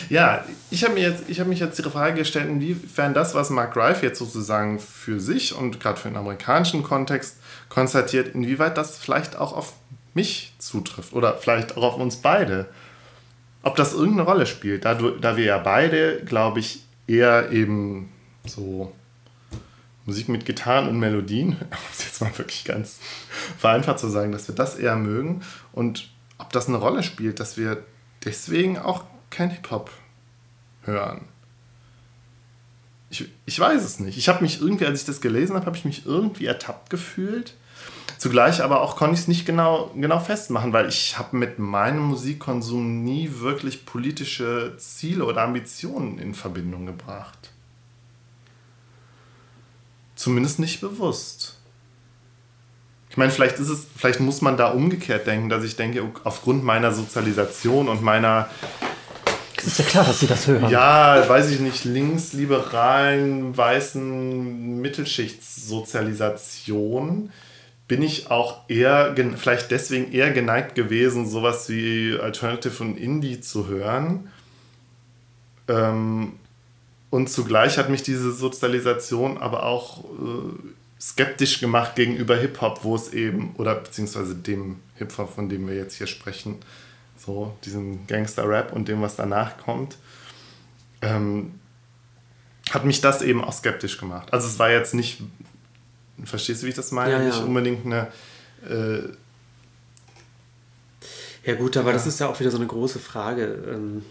[0.09, 1.15] Ja, ich habe mir
[1.47, 5.79] mich jetzt die Frage gestellt, inwiefern das, was Mark Rife jetzt sozusagen für sich und
[5.81, 7.37] gerade für den amerikanischen Kontext
[7.69, 9.75] konstatiert, inwieweit das vielleicht auch auf
[10.15, 12.67] mich zutrifft oder vielleicht auch auf uns beide.
[13.63, 18.11] Ob das irgendeine Rolle spielt, da, da wir ja beide, glaube ich, eher eben
[18.47, 18.93] so
[20.07, 23.01] Musik mit Gitarren und Melodien, um es jetzt mal wirklich ganz
[23.59, 25.43] vereinfacht zu sagen, dass wir das eher mögen
[25.73, 27.83] und ob das eine Rolle spielt, dass wir
[28.25, 29.91] deswegen auch kein Hip-Hop
[30.83, 31.27] hören.
[33.11, 34.19] Ich, ich weiß es nicht.
[34.19, 37.55] Ich habe mich irgendwie, als ich das gelesen habe, habe ich mich irgendwie ertappt gefühlt.
[38.19, 42.05] Zugleich aber auch konnte ich es nicht genau, genau festmachen, weil ich habe mit meinem
[42.05, 47.51] Musikkonsum nie wirklich politische Ziele oder Ambitionen in Verbindung gebracht.
[50.15, 51.59] Zumindest nicht bewusst.
[53.11, 56.65] Ich meine, vielleicht ist es, vielleicht muss man da umgekehrt denken, dass ich denke, aufgrund
[56.65, 58.49] meiner Sozialisation und meiner
[59.67, 60.71] ist ja klar, dass Sie das hören.
[60.71, 67.31] Ja, weiß ich nicht, linksliberalen, weißen Mittelschichtssozialisation
[67.87, 73.69] bin ich auch eher, vielleicht deswegen eher geneigt gewesen, sowas wie Alternative und Indie zu
[73.69, 74.31] hören.
[75.69, 76.33] Ähm,
[77.11, 83.13] und zugleich hat mich diese Sozialisation aber auch äh, skeptisch gemacht gegenüber Hip-Hop, wo es
[83.13, 86.57] eben, oder beziehungsweise dem Hip-Hop, von dem wir jetzt hier sprechen,
[87.25, 89.97] so diesem Gangster-Rap und dem, was danach kommt,
[91.03, 91.59] ähm,
[92.71, 94.33] hat mich das eben auch skeptisch gemacht.
[94.33, 95.23] Also es war jetzt nicht,
[96.25, 97.13] verstehst du, wie ich das meine?
[97.13, 97.27] Ja, ja.
[97.27, 98.09] Nicht unbedingt eine...
[98.69, 99.13] Äh,
[101.47, 101.93] ja gut, aber ja.
[101.93, 103.45] das ist ja auch wieder so eine große Frage.
[103.69, 104.03] Ähm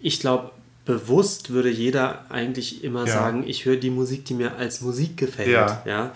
[0.00, 0.52] ich glaube,
[0.84, 5.48] bewusst würde jeder eigentlich immer sagen, ich höre die Musik, die mir als Musik gefällt.
[5.48, 5.82] Ja.
[5.86, 6.14] ja?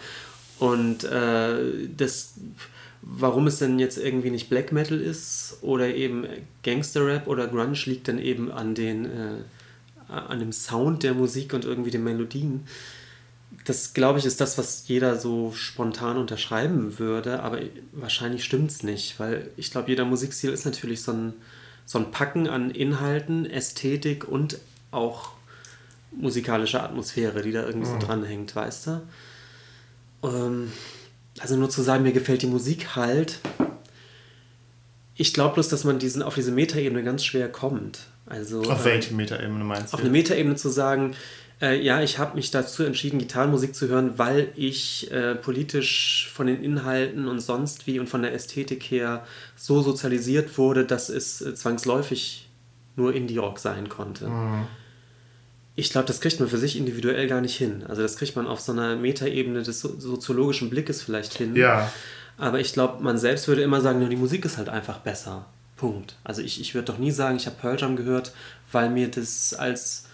[0.59, 2.35] Und äh, das,
[3.03, 6.27] warum es denn jetzt irgendwie nicht Black Metal ist oder eben
[6.63, 9.43] Gangster Rap oder Grunge, liegt dann eben an den äh,
[10.09, 12.67] an dem Sound der Musik und irgendwie den Melodien.
[13.65, 17.61] Das, glaube ich, ist das, was jeder so spontan unterschreiben würde, aber
[17.93, 21.35] wahrscheinlich stimmt es nicht, weil ich glaube, jeder Musikstil ist natürlich so ein,
[21.85, 24.59] so ein Packen an Inhalten, Ästhetik und
[24.91, 25.33] auch
[26.13, 28.01] musikalische Atmosphäre, die da irgendwie mhm.
[28.01, 29.03] so dranhängt, weißt du?
[30.23, 30.73] Ähm,
[31.41, 33.41] also nur zu sagen, mir gefällt die Musik halt.
[35.15, 38.01] Ich glaube bloß, dass man diesen, auf diese Metaebene ganz schwer kommt.
[38.27, 39.97] Also, auf welche ähm, Metaebene meinst du?
[39.97, 41.15] Auf eine Metaebene zu sagen,
[41.61, 46.47] Äh, ja, ich habe mich dazu entschieden, Gitarrenmusik zu hören, weil ich äh, politisch von
[46.47, 51.41] den Inhalten und sonst wie und von der Ästhetik her so sozialisiert wurde, dass es
[51.41, 52.49] äh, zwangsläufig
[52.95, 54.29] nur Indie-Rock sein konnte.
[54.29, 54.67] Mhm.
[55.79, 57.85] Ich glaube, das kriegt man für sich individuell gar nicht hin.
[57.89, 61.55] Also das kriegt man auf so einer Metaebene des so soziologischen Blickes vielleicht hin.
[61.55, 61.93] Ja.
[62.37, 65.47] Aber ich glaube, man selbst würde immer sagen, die Musik ist halt einfach besser.
[65.77, 66.17] Punkt.
[66.25, 68.33] Also ich, ich würde doch nie sagen, ich habe Pearl Jam gehört,
[68.73, 70.07] weil mir das als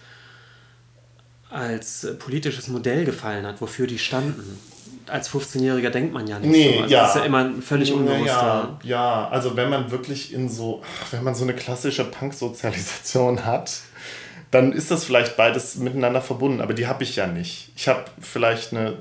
[1.49, 4.59] als politisches Modell gefallen hat, wofür die standen.
[5.07, 6.81] Als 15-Jähriger denkt man ja nicht nee, so.
[6.83, 7.01] Also ja.
[7.01, 8.77] Das ist ja immer ein völlig unbewusster.
[8.83, 13.81] Ja, ja, also wenn man wirklich in so, wenn man so eine klassische Punk-Sozialisation hat,
[14.51, 17.71] dann ist das vielleicht beides miteinander verbunden, aber die habe ich ja nicht.
[17.75, 18.97] Ich habe vielleicht eine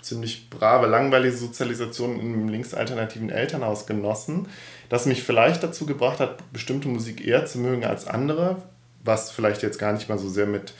[0.00, 4.48] ziemlich brave, langweilige Sozialisation in einem linksalternativen Elternhaus genossen,
[4.88, 8.60] das mich vielleicht dazu gebracht hat, bestimmte Musik eher zu mögen als andere,
[9.04, 10.74] was vielleicht jetzt gar nicht mal so sehr mit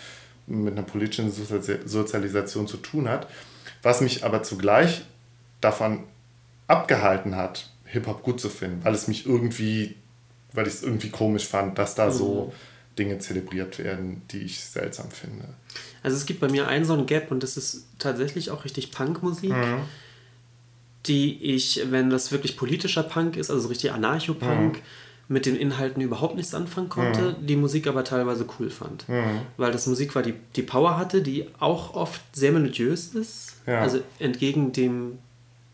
[0.46, 3.28] mit einer politischen Sozialisation zu tun hat,
[3.82, 5.02] was mich aber zugleich
[5.60, 6.04] davon
[6.66, 9.96] abgehalten hat, Hip-Hop gut zu finden, weil es mich irgendwie,
[10.52, 12.52] weil ich es irgendwie komisch fand, dass da so mhm.
[12.98, 15.44] Dinge zelebriert werden, die ich seltsam finde.
[16.02, 18.90] Also es gibt bei mir einen so einen Gap und das ist tatsächlich auch richtig
[18.90, 19.80] Punkmusik, mhm.
[21.06, 24.82] die ich, wenn das wirklich politischer Punk ist, also richtig Anarcho-Punk, mhm
[25.32, 27.46] mit den Inhalten überhaupt nichts anfangen konnte, mhm.
[27.46, 29.08] die Musik aber teilweise cool fand.
[29.08, 29.40] Mhm.
[29.56, 33.56] Weil das Musik war, die, die Power hatte, die auch oft sehr melodiös ist.
[33.66, 33.80] Ja.
[33.80, 35.18] Also entgegen dem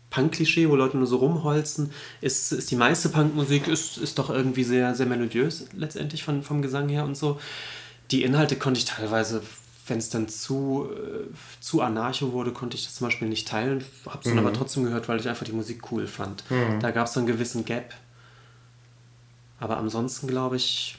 [0.09, 1.91] Punk-Klischee, wo Leute nur so rumholzen,
[2.21, 6.61] ist, ist die meiste Punkmusik ist, ist doch irgendwie sehr, sehr melodiös letztendlich von, vom
[6.61, 7.39] Gesang her und so.
[8.11, 9.43] Die Inhalte konnte ich teilweise,
[9.87, 11.27] wenn es dann zu, äh,
[11.59, 14.37] zu anarcho wurde, konnte ich das zum Beispiel nicht teilen, habe es mhm.
[14.37, 16.43] dann aber trotzdem gehört, weil ich einfach die Musik cool fand.
[16.49, 16.79] Mhm.
[16.79, 17.93] Da gab es so einen gewissen Gap.
[19.59, 20.97] Aber ansonsten glaube ich.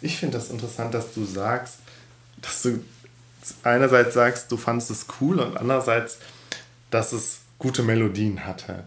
[0.00, 1.78] Ich finde das interessant, dass du sagst,
[2.40, 2.84] dass du
[3.62, 6.18] einerseits sagst, du fandest es cool und andererseits,
[6.90, 8.84] dass es gute Melodien hatte.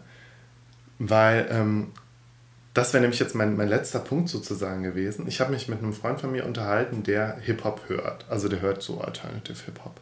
[0.98, 1.92] Weil ähm,
[2.74, 5.26] das wäre nämlich jetzt mein, mein letzter Punkt sozusagen gewesen.
[5.28, 8.26] Ich habe mich mit einem Freund von mir unterhalten, der Hip-Hop hört.
[8.28, 9.98] Also der hört so Alternative Hip-Hop.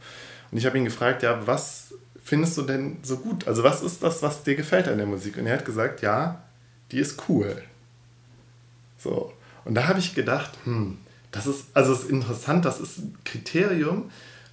[0.51, 3.47] Und ich habe ihn gefragt, ja, was findest du denn so gut?
[3.47, 5.37] Also was ist das, was dir gefällt an der Musik?
[5.37, 6.43] Und er hat gesagt, ja,
[6.91, 7.63] die ist cool.
[8.99, 9.33] So.
[9.65, 10.99] Und da habe ich gedacht, hm,
[11.31, 14.11] das ist, also ist interessant, das ist ein Kriterium,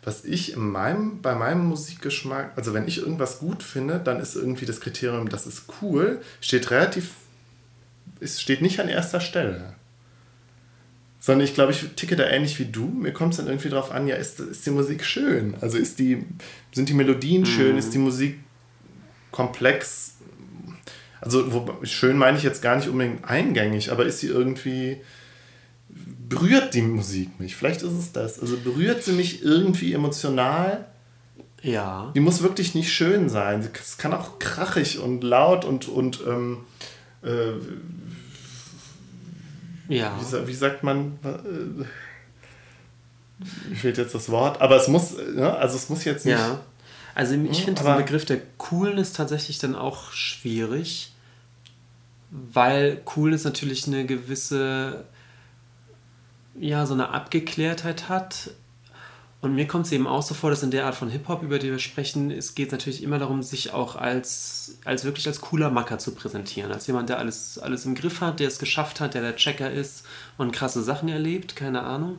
[0.10, 4.36] was ich in meinem, bei meinem Musikgeschmack, also wenn ich irgendwas gut finde, dann ist
[4.36, 7.12] irgendwie das Kriterium, das ist cool, steht relativ,
[8.20, 9.76] es steht nicht an erster Stelle.
[11.20, 12.88] Sondern ich glaube, ich ticke da ähnlich wie du.
[12.88, 15.54] Mir kommt es dann irgendwie drauf an, ja, ist, ist die Musik schön?
[15.62, 16.26] Also ist die,
[16.74, 17.74] sind die Melodien schön?
[17.74, 17.78] Mhm.
[17.78, 18.40] Ist die Musik
[19.30, 20.16] komplex?
[21.22, 25.02] Also wo, schön meine ich jetzt gar nicht unbedingt eingängig, aber ist sie irgendwie
[26.30, 27.56] berührt die Musik mich?
[27.56, 28.40] Vielleicht ist es das.
[28.40, 30.86] Also berührt sie mich irgendwie emotional?
[31.62, 32.12] Ja.
[32.16, 33.68] Die muss wirklich nicht schön sein.
[33.74, 36.60] Es kann auch krachig und laut und, und ähm,
[37.24, 37.54] äh,
[39.90, 40.18] ja.
[40.20, 41.18] Wie, wie, sagt man?
[41.24, 41.84] Äh,
[43.76, 45.54] fehlt jetzt das Wort, aber es muss, ne?
[45.56, 46.38] also es muss jetzt nicht.
[46.38, 46.62] Ja.
[47.16, 51.12] Also ich finde den Begriff der Coolness tatsächlich dann auch schwierig,
[52.30, 55.04] weil Coolness natürlich eine gewisse,
[56.60, 58.52] ja, so eine Abgeklärtheit hat.
[59.42, 61.60] Und mir kommt es eben auch so vor, dass in der Art von Hip-Hop, über
[61.60, 65.70] die wir sprechen, es geht natürlich immer darum, sich auch als, als wirklich als cooler
[65.70, 66.74] Macker zu präsentieren.
[66.74, 69.72] Als jemand, der alles, alles im Griff hat, der es geschafft hat, der der Checker
[69.72, 70.06] ist
[70.38, 72.18] und krasse Sachen erlebt, keine Ahnung.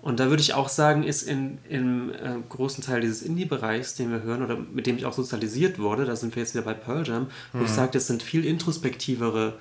[0.00, 4.10] Und da würde ich auch sagen, ist in, im äh, großen Teil dieses Indie-Bereichs, den
[4.10, 6.74] wir hören oder mit dem ich auch sozialisiert wurde, da sind wir jetzt wieder bei
[6.74, 7.66] Pearl Jam, wo mhm.
[7.66, 9.58] ich sage, das sind viel introspektivere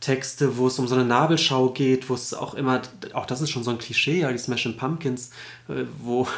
[0.00, 2.82] Texte, wo es um so eine Nabelschau geht, wo es auch immer,
[3.14, 5.30] auch das ist schon so ein Klischee, ja, die Smashing Pumpkins,
[5.68, 6.28] äh, wo,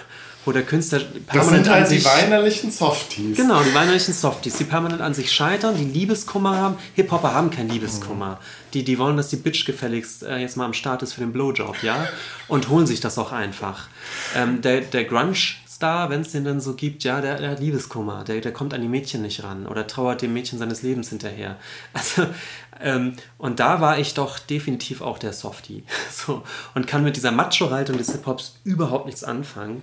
[0.46, 3.36] wo der Künstler permanent das sind halt an sich, die weinerlichen Softies.
[3.36, 6.76] Genau, die weinerlichen Softies, die permanent an sich scheitern, die Liebeskummer haben.
[6.94, 8.38] Hip-Hopper haben keinen Liebeskummer.
[8.40, 8.70] Mhm.
[8.72, 11.32] Die, die wollen, dass die Bitch gefälligst äh, jetzt mal am Start ist für den
[11.32, 12.08] Blowjob, ja?
[12.48, 13.88] Und holen sich das auch einfach.
[14.34, 15.36] Ähm, der, der Grunge
[15.80, 18.74] Star, wenn es den dann so gibt, ja, der, der, hat Liebeskummer, der, der kommt
[18.74, 21.56] an die Mädchen nicht ran oder trauert dem Mädchen seines Lebens hinterher.
[21.94, 22.26] Also,
[22.82, 25.84] ähm, und da war ich doch definitiv auch der Softie.
[26.10, 26.42] So,
[26.74, 29.82] und kann mit dieser Macho-Haltung des Hip-Hops überhaupt nichts anfangen.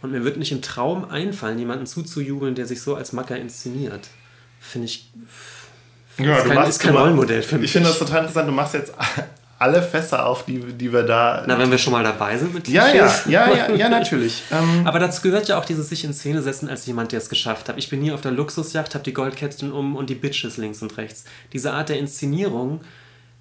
[0.00, 4.08] Und mir wird nicht im Traum einfallen, jemanden zuzujubeln, der sich so als Macker inszeniert.
[4.60, 5.10] Finde ich.
[6.18, 7.66] Ja, ist, kein, machst, ist kein Rollenmodell für mich.
[7.66, 8.48] Ich finde das total interessant.
[8.48, 8.92] Du machst jetzt
[9.62, 11.44] alle Fässer auf, die, die wir da.
[11.46, 14.42] Na, wenn wir schon mal dabei sind mit Ja, ja, ja, ja, ja, natürlich.
[14.52, 17.28] Ähm, Aber dazu gehört ja auch dieses sich in Szene setzen als jemand, der es
[17.28, 17.78] geschafft hat.
[17.78, 20.96] Ich bin hier auf der Luxusjacht, habe die Goldkätzchen um und die Bitches links und
[20.98, 21.24] rechts.
[21.52, 22.80] Diese Art der Inszenierung,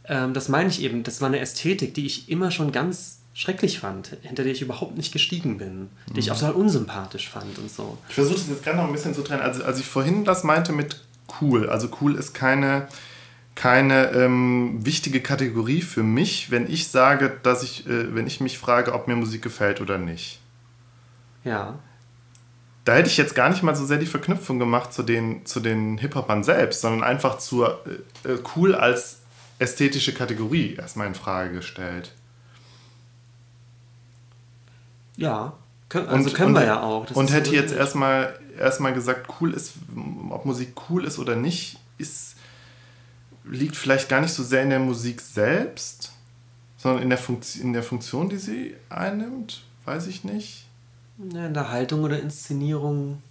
[0.06, 3.80] ähm, das meine ich eben, das war eine Ästhetik, die ich immer schon ganz schrecklich
[3.80, 7.72] fand, hinter der ich überhaupt nicht gestiegen bin, die ich auch total unsympathisch fand und
[7.72, 7.98] so.
[8.10, 9.42] Ich versuche das jetzt gerade noch ein bisschen zu trennen.
[9.42, 11.02] Also, als ich vorhin das meinte mit
[11.42, 12.88] cool, also cool ist keine,
[13.62, 18.58] keine ähm, wichtige Kategorie für mich, wenn ich sage, dass ich, äh, wenn ich mich
[18.58, 20.40] frage, ob mir Musik gefällt oder nicht.
[21.44, 21.78] Ja.
[22.86, 25.60] Da hätte ich jetzt gar nicht mal so sehr die Verknüpfung gemacht zu den, zu
[25.60, 27.86] den Hip-Hopern selbst, sondern einfach zur
[28.24, 29.20] äh, cool als
[29.60, 32.14] ästhetische Kategorie erstmal in Frage gestellt.
[35.18, 35.54] Ja,
[35.88, 37.06] können, also und, können wir ja auch.
[37.06, 39.74] Das und hätte jetzt erstmal erstmal gesagt, cool ist,
[40.32, 42.31] ob Musik cool ist oder nicht, ist,
[43.44, 46.14] liegt vielleicht gar nicht so sehr in der Musik selbst,
[46.78, 49.64] sondern in der, Funktion, in der Funktion, die sie einnimmt.
[49.86, 50.66] Weiß ich nicht.
[51.34, 53.22] Ja, in der Haltung oder Inszenierung.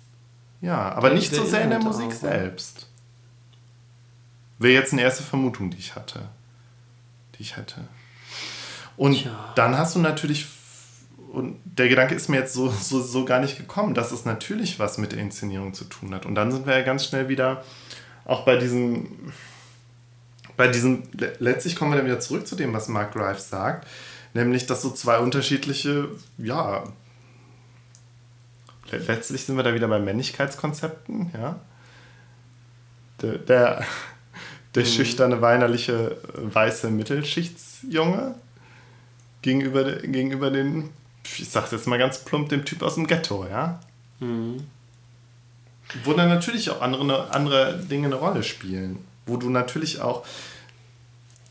[0.61, 2.13] Ja, aber nicht so sehr in der Musik auch.
[2.13, 2.87] selbst.
[4.59, 6.29] Wäre jetzt eine erste Vermutung, die ich hatte.
[7.37, 7.89] Die ich hätte.
[8.97, 9.53] Und Tja.
[9.55, 10.47] dann hast du natürlich
[11.33, 14.79] und der Gedanke ist mir jetzt so, so, so gar nicht gekommen, dass es natürlich
[14.79, 16.27] was mit der Inszenierung zu tun hat.
[16.27, 17.65] Und dann sind wir ja ganz schnell wieder
[18.25, 19.33] auch bei diesem,
[20.61, 21.05] bei diesem,
[21.39, 23.89] letztlich kommen wir dann wieder zurück zu dem, was Mark Grives sagt,
[24.35, 26.85] nämlich, dass so zwei unterschiedliche, ja,
[28.91, 31.59] letztlich sind wir da wieder bei Männlichkeitskonzepten, ja.
[33.23, 33.87] Der, der,
[34.75, 34.87] der mhm.
[34.87, 38.35] schüchterne, weinerliche, weiße Mittelschichtsjunge
[39.41, 40.91] gegenüber, gegenüber den
[41.39, 43.81] ich sag's jetzt mal ganz plump, dem Typ aus dem Ghetto, ja?
[44.19, 44.67] Mhm.
[46.05, 49.07] Wo dann natürlich auch andere, andere Dinge eine Rolle spielen.
[49.27, 50.25] Wo du natürlich auch,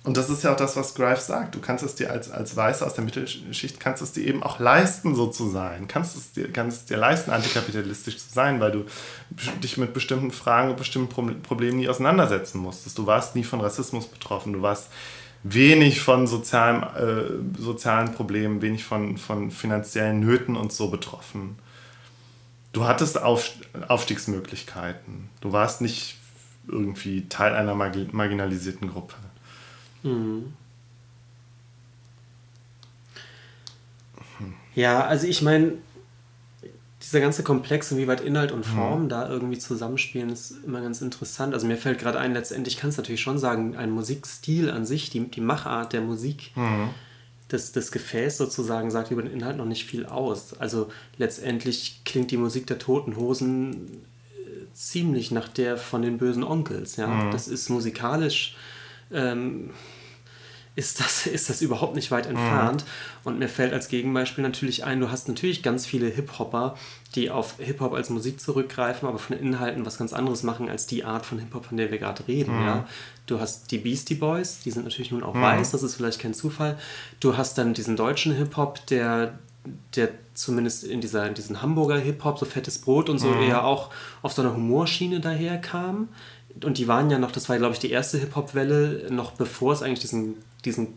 [0.04, 2.56] und das ist ja auch das, was Grives sagt, du kannst es dir als, als
[2.56, 5.88] Weißer aus der Mittelschicht, kannst es dir eben auch leisten, so zu sein.
[5.88, 8.86] Kannst es dir, kannst es dir leisten, antikapitalistisch zu sein, weil du
[9.62, 12.98] dich mit bestimmten Fragen und bestimmten Problemen nie auseinandersetzen musstest.
[12.98, 14.90] Du warst nie von Rassismus betroffen, du warst
[15.44, 21.58] wenig von sozialen, äh, sozialen Problemen, wenig von, von finanziellen Nöten und so betroffen.
[22.72, 23.52] Du hattest Auf,
[23.88, 25.30] Aufstiegsmöglichkeiten.
[25.42, 26.19] Du warst nicht
[26.72, 29.16] irgendwie Teil einer marginalisierten Gruppe.
[30.04, 30.54] Mhm.
[34.76, 35.74] Ja, also ich meine,
[37.02, 39.10] dieser ganze Komplex, inwieweit Inhalt und Form mhm.
[39.10, 41.54] da irgendwie zusammenspielen, ist immer ganz interessant.
[41.54, 45.10] Also mir fällt gerade ein, letztendlich kann es natürlich schon sagen, ein Musikstil an sich,
[45.10, 46.90] die, die Machart der Musik, mhm.
[47.48, 50.54] das, das Gefäß sozusagen, sagt über den Inhalt noch nicht viel aus.
[50.60, 54.04] Also letztendlich klingt die Musik der Toten Hosen
[54.80, 56.96] ziemlich nach der von den bösen Onkels.
[56.96, 57.08] Ja?
[57.08, 57.32] Mhm.
[57.32, 58.56] Das ist musikalisch.
[59.12, 59.72] Ähm,
[60.76, 62.86] ist das, ist das überhaupt nicht weit entfernt.
[62.86, 63.20] Mhm.
[63.26, 66.78] Und mir fällt als Gegenbeispiel natürlich ein, du hast natürlich ganz viele Hip-Hopper,
[67.16, 70.88] die auf Hip-Hop als Musik zurückgreifen, aber von den Inhalten was ganz anderes machen als
[70.88, 72.58] die Art von Hip-Hop, von der wir gerade reden.
[72.58, 72.66] Mhm.
[72.66, 72.88] Ja?
[73.26, 75.42] Du hast die Beastie Boys, die sind natürlich nun auch mhm.
[75.42, 76.80] weiß, das ist vielleicht kein Zufall.
[77.20, 79.38] Du hast dann diesen deutschen Hip-Hop, der,
[79.96, 83.44] der zumindest in, dieser, in diesen Hamburger Hip-Hop, so fettes Brot und so, mhm.
[83.44, 83.90] eher auch
[84.22, 86.10] auf so einer Humorschiene daherkam
[86.64, 89.84] und die waren ja noch, das war glaube ich die erste Hip-Hop-Welle, noch bevor es
[89.84, 90.94] eigentlich diesen diesen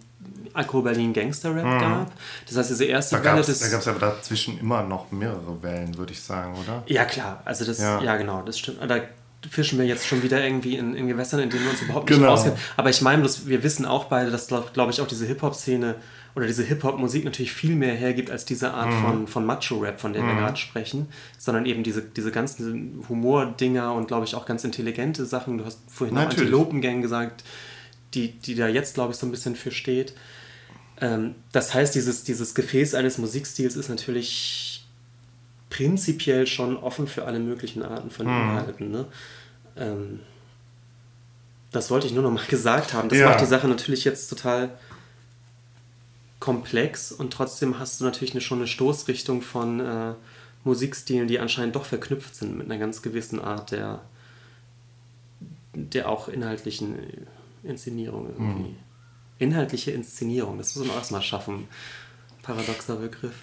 [0.55, 1.81] Agro-Berlin-Gangster-Rap mhm.
[1.81, 2.12] gab.
[2.46, 3.42] Das heißt, diese erste da Welle...
[3.42, 6.83] Des, da gab es aber dazwischen immer noch mehrere Wellen, würde ich sagen, oder?
[6.87, 7.42] Ja, klar.
[7.44, 8.79] Also das, ja, ja genau, das stimmt.
[8.87, 9.01] Da
[9.48, 12.18] fischen wir jetzt schon wieder irgendwie in, in Gewässern, in denen wir uns überhaupt nicht
[12.18, 12.33] genau.
[12.33, 12.59] auskennen.
[12.77, 15.96] Aber ich meine, wir wissen auch beide, dass, glaube ich, auch diese Hip-Hop-Szene
[16.35, 19.03] oder diese Hip-Hop-Musik natürlich viel mehr hergibt als diese Art mhm.
[19.03, 20.29] von, von Macho-Rap, von der mhm.
[20.29, 25.27] wir gerade sprechen, sondern eben diese, diese ganzen Humor-Dinger und, glaube ich, auch ganz intelligente
[25.27, 25.59] Sachen.
[25.59, 27.45] Du hast vorhin noch Antilopen-Gang gesagt,
[28.14, 30.15] die, die da jetzt, glaube ich, so ein bisschen für steht.
[31.00, 34.87] Ähm, das heißt, dieses, dieses Gefäß eines Musikstils ist natürlich
[35.69, 38.33] prinzipiell schon offen für alle möglichen Arten von hm.
[38.33, 38.90] Inhalten.
[38.90, 39.06] Ne?
[39.77, 40.21] Ähm,
[41.73, 43.09] das wollte ich nur noch mal gesagt haben.
[43.09, 43.29] Das ja.
[43.29, 44.71] macht die Sache natürlich jetzt total
[46.43, 50.15] komplex und trotzdem hast du natürlich eine, schon eine Stoßrichtung von äh,
[50.65, 54.01] Musikstilen, die anscheinend doch verknüpft sind mit einer ganz gewissen Art der,
[55.73, 56.97] der auch inhaltlichen
[57.63, 58.71] Inszenierung irgendwie.
[58.71, 58.77] Hm.
[59.38, 61.69] Inhaltliche Inszenierung, das muss man auch erstmal schaffen.
[62.43, 63.37] Paradoxer Begriff.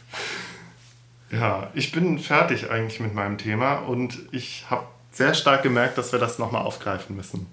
[1.31, 6.11] Ja, ich bin fertig eigentlich mit meinem Thema und ich habe sehr stark gemerkt, dass
[6.11, 7.47] wir das nochmal aufgreifen müssen.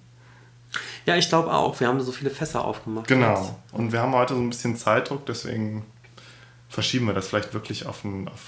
[1.06, 1.78] Ja, ich glaube auch.
[1.80, 3.06] Wir haben so viele Fässer aufgemacht.
[3.06, 3.40] Genau.
[3.40, 3.52] Jetzt.
[3.72, 5.86] Und wir haben heute so ein bisschen Zeitdruck, deswegen
[6.68, 8.40] verschieben wir das vielleicht wirklich auf, ein, auf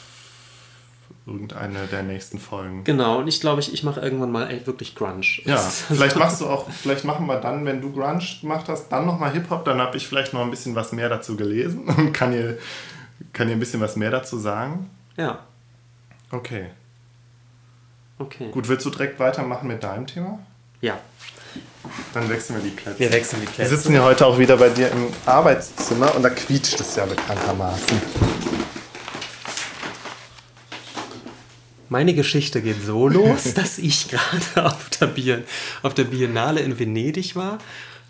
[1.25, 2.83] irgendeine der nächsten Folgen.
[2.83, 5.25] Genau, und ich glaube, ich, ich mache irgendwann mal ey, wirklich Grunge.
[5.45, 9.07] Ja, vielleicht machst du auch, vielleicht machen wir dann, wenn du Grunge gemacht hast, dann
[9.07, 12.33] nochmal Hip-Hop, dann habe ich vielleicht noch ein bisschen was mehr dazu gelesen und kann
[12.33, 12.59] dir,
[13.33, 14.91] kann dir ein bisschen was mehr dazu sagen.
[15.17, 15.41] Ja.
[16.31, 16.71] Okay.
[18.19, 18.51] Okay.
[18.51, 20.41] Gut, willst du direkt weitermachen mit deinem Thema?
[20.81, 20.99] Ja.
[22.15, 22.99] Dann wechseln wir die Plätze.
[22.99, 23.71] Wir wechseln die Plätze.
[23.71, 27.07] Wir sitzen ja heute auch wieder bei dir im Arbeitszimmer und da quietscht es ja
[27.07, 28.01] bekanntermaßen.
[31.89, 35.43] Meine Geschichte geht so los, dass ich gerade auf, der
[35.83, 37.59] auf der Biennale in Venedig war.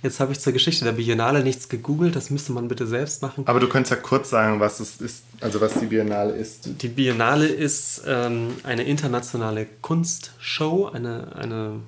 [0.02, 3.44] Jetzt habe ich zur Geschichte der Biennale nichts gegoogelt, das müsste man bitte selbst machen.
[3.46, 6.82] Aber du könntest ja kurz sagen, was es ist, also was die Biennale ist.
[6.82, 11.80] Die Biennale ist ähm, eine internationale Kunstshow, eine, eine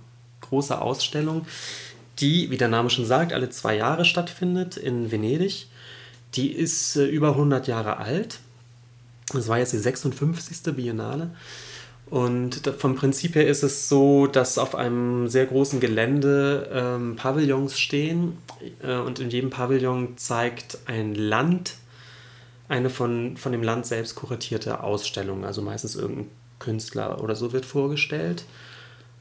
[0.50, 1.46] große Ausstellung,
[2.18, 5.68] die, wie der Name schon sagt, alle zwei Jahre stattfindet in Venedig.
[6.34, 8.40] Die ist äh, über 100 Jahre alt.
[9.32, 10.74] Das war jetzt die 56.
[10.74, 11.30] Biennale.
[12.10, 17.78] Und vom Prinzip her ist es so, dass auf einem sehr großen Gelände ähm, Pavillons
[17.78, 18.36] stehen
[18.82, 21.76] äh, und in jedem Pavillon zeigt ein Land
[22.68, 25.44] eine von, von dem Land selbst kuratierte Ausstellung.
[25.44, 26.30] Also meistens irgendein
[26.60, 28.44] Künstler oder so wird vorgestellt.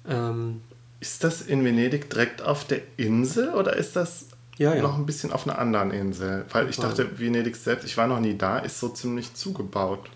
[0.07, 0.61] Ähm,
[0.99, 4.25] ist das in Venedig direkt auf der Insel oder ist das
[4.57, 4.81] ja, ja.
[4.81, 6.45] noch ein bisschen auf einer anderen Insel?
[6.51, 10.09] Weil ich dachte, Venedig selbst, ich war noch nie da, ist so ziemlich zugebaut.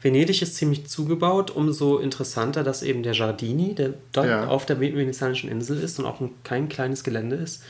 [0.00, 4.48] Venedig ist ziemlich zugebaut, umso interessanter, dass eben der Giardini, der dort ja.
[4.48, 7.62] auf der venezianischen Insel ist und auch ein, kein kleines Gelände ist,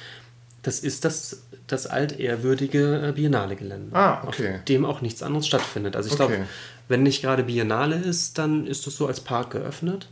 [0.63, 4.57] das ist das, das altehrwürdige äh, Biennale-Gelände, ah, okay.
[4.57, 5.97] auf dem auch nichts anderes stattfindet.
[5.97, 6.27] Also ich okay.
[6.27, 6.47] glaube,
[6.89, 10.09] wenn nicht gerade Biennale ist, dann ist das so als Park geöffnet.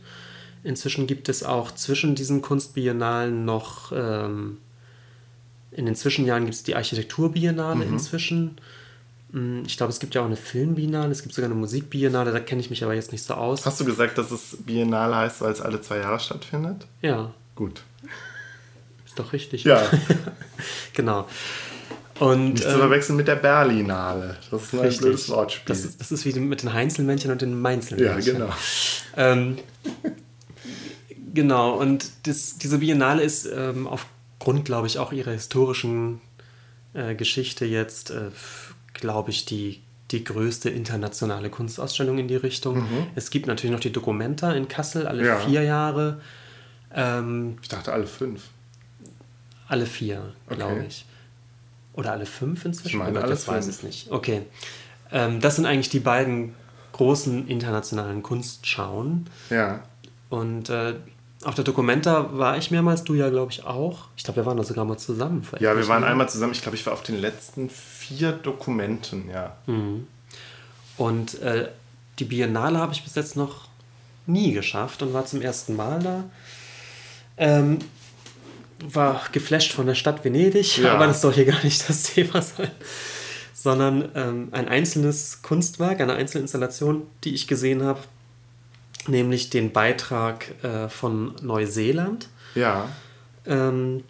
[0.63, 4.57] Inzwischen gibt es auch zwischen diesen Kunstbiennalen noch, ähm,
[5.71, 7.93] in den Zwischenjahren gibt es die Architekturbiennale mhm.
[7.93, 8.57] inzwischen.
[9.31, 12.39] Mm, ich glaube, es gibt ja auch eine Filmbiennale, es gibt sogar eine Musikbiennale, da
[12.39, 13.65] kenne ich mich aber jetzt nicht so aus.
[13.65, 16.85] Hast du gesagt, dass es Biennale heißt, weil es alle zwei Jahre stattfindet?
[17.01, 17.33] Ja.
[17.55, 17.81] Gut.
[19.05, 19.63] Ist doch richtig.
[19.63, 19.81] Ja.
[20.93, 21.27] genau.
[22.19, 24.37] Und, Nicht zu ähm, verwechseln mit der Berlinale.
[24.51, 25.01] Das ist ein richtig.
[25.01, 25.65] blödes Wortspiel.
[25.65, 28.37] Das ist, das ist wie mit den Heinzelmännchen und den Mainzelmännchen.
[28.37, 28.53] Ja, genau.
[29.17, 29.57] ähm,
[31.33, 36.21] genau, und das, diese Biennale ist ähm, aufgrund, glaube ich, auch ihrer historischen
[36.93, 38.31] äh, Geschichte jetzt äh,
[38.93, 42.79] glaube ich, die, die größte internationale Kunstausstellung in die Richtung.
[42.79, 43.07] Mhm.
[43.15, 45.37] Es gibt natürlich noch die Documenta in Kassel, alle ja.
[45.39, 46.21] vier Jahre.
[46.93, 48.43] Ähm, ich dachte alle fünf.
[49.67, 50.85] Alle vier, glaube okay.
[50.87, 51.05] ich.
[51.93, 52.95] Oder alle fünf inzwischen?
[52.95, 54.11] Ich meine, alle das weiß es nicht.
[54.11, 54.43] Okay.
[55.11, 56.53] Ähm, das sind eigentlich die beiden
[56.93, 59.29] großen internationalen Kunstschauen.
[59.49, 59.83] Ja.
[60.29, 60.95] Und äh,
[61.43, 64.05] auf der Documenta war ich mehrmals, du ja, glaube ich, auch.
[64.15, 65.45] Ich glaube, wir waren da sogar mal zusammen.
[65.59, 66.53] Ja, wir waren einmal zusammen.
[66.53, 69.55] Ich glaube, ich war auf den letzten vier Dokumenten, ja.
[69.65, 70.07] Mhm.
[70.97, 71.69] Und äh,
[72.19, 73.67] die Biennale habe ich bis jetzt noch
[74.27, 76.23] nie geschafft und war zum ersten Mal da.
[77.37, 77.79] Ähm,
[78.83, 80.93] war geflasht von der Stadt Venedig, ja.
[80.93, 82.71] aber das soll hier gar nicht das Thema sein.
[83.53, 87.99] Sondern ähm, ein einzelnes Kunstwerk, eine einzelne Installation, die ich gesehen habe,
[89.07, 92.29] nämlich den Beitrag äh, von Neuseeland.
[92.55, 92.89] Ja.
[93.45, 94.03] Ähm,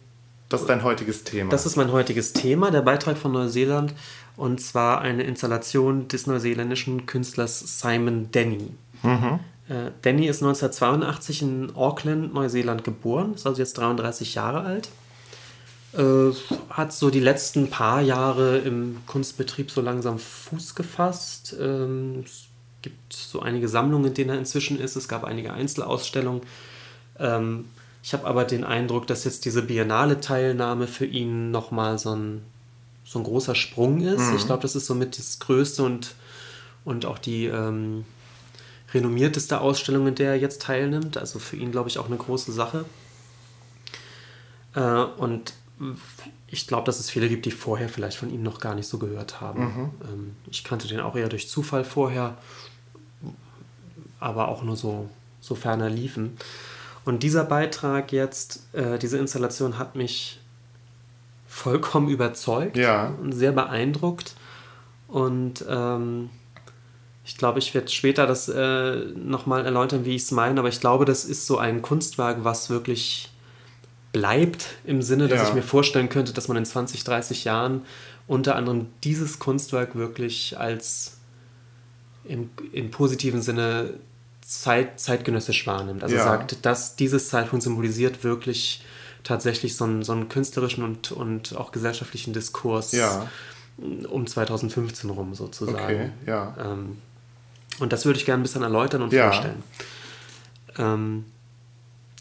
[0.49, 1.49] das ist dein heutiges Thema.
[1.49, 3.93] Das ist mein heutiges Thema, der Beitrag von Neuseeland.
[4.35, 8.71] Und zwar eine Installation des neuseeländischen Künstlers Simon Denny.
[9.03, 9.39] Mhm.
[9.69, 14.89] Äh, Denny ist 1982 in Auckland, Neuseeland geboren, ist also jetzt 33 Jahre alt.
[15.93, 16.31] Äh,
[16.69, 21.55] hat so die letzten paar Jahre im Kunstbetrieb so langsam Fuß gefasst.
[21.59, 22.25] Ähm,
[22.82, 24.95] gibt so einige Sammlungen, in denen er inzwischen ist.
[24.95, 26.41] Es gab einige Einzelausstellungen.
[27.19, 27.65] Ähm,
[28.03, 32.41] ich habe aber den Eindruck, dass jetzt diese Biennale-Teilnahme für ihn nochmal so ein,
[33.03, 34.29] so ein großer Sprung ist.
[34.29, 34.36] Mhm.
[34.36, 36.15] Ich glaube, das ist somit das größte und,
[36.84, 38.05] und auch die ähm,
[38.93, 41.17] renommierteste Ausstellung, in der er jetzt teilnimmt.
[41.17, 42.86] Also für ihn, glaube ich, auch eine große Sache.
[44.73, 45.53] Äh, und
[46.47, 48.97] ich glaube, dass es viele gibt, die vorher vielleicht von ihm noch gar nicht so
[48.97, 49.63] gehört haben.
[49.63, 49.91] Mhm.
[50.03, 52.38] Ähm, ich kannte den auch eher durch Zufall vorher,
[54.22, 55.09] aber auch nur so,
[55.41, 56.38] so ferner liefen.
[57.03, 60.39] Und dieser Beitrag jetzt, äh, diese Installation hat mich
[61.47, 63.13] vollkommen überzeugt ja.
[63.22, 64.36] und sehr beeindruckt.
[65.07, 66.30] Und ähm,
[67.26, 70.80] ich glaube, ich werde später das äh, nochmal erläutern, wie ich es meine, aber ich
[70.80, 73.30] glaube, das ist so ein Kunstwerk, was wirklich
[74.13, 75.47] bleibt, im Sinne, dass ja.
[75.47, 77.86] ich mir vorstellen könnte, dass man in 20, 30 Jahren
[78.28, 81.17] unter anderem dieses Kunstwerk wirklich als
[82.24, 83.93] im, im positiven Sinne
[84.51, 86.03] zeit, zeitgenössisch wahrnimmt.
[86.03, 86.23] Also ja.
[86.23, 88.83] sagt, dass dieses Zeitpunkt symbolisiert wirklich
[89.23, 93.27] tatsächlich so einen, so einen künstlerischen und, und auch gesellschaftlichen Diskurs ja.
[93.77, 95.83] um 2015 rum sozusagen.
[95.83, 96.55] Okay, ja.
[96.59, 96.97] Ähm,
[97.79, 99.31] und das würde ich gerne ein bisschen erläutern und ja.
[99.31, 99.63] vorstellen.
[100.77, 101.25] Ähm,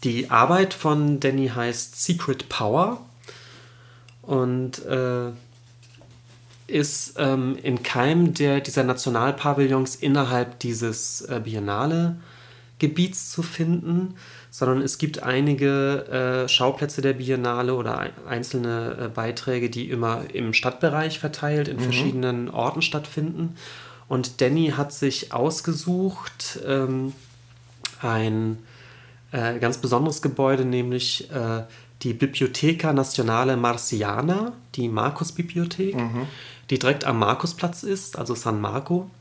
[0.03, 3.05] die Arbeit von Danny heißt Secret Power
[4.21, 5.31] und äh,
[6.71, 12.17] ist ähm, im Keim der, dieser Nationalpavillons innerhalb dieses äh, Biennale
[12.79, 14.15] Gebiets zu finden,
[14.49, 20.23] sondern es gibt einige äh, Schauplätze der Biennale oder ein, einzelne äh, Beiträge, die immer
[20.33, 21.81] im Stadtbereich verteilt in mhm.
[21.81, 23.55] verschiedenen Orten stattfinden.
[24.07, 27.13] Und Danny hat sich ausgesucht ähm,
[28.01, 28.57] ein
[29.31, 31.63] äh, ganz besonderes Gebäude, nämlich äh,
[32.01, 36.27] die Bibliotheca Nazionale Marciana, die Markus-Bibliothek, mhm.
[36.71, 39.11] Die direkt am Markusplatz ist, also San Marco,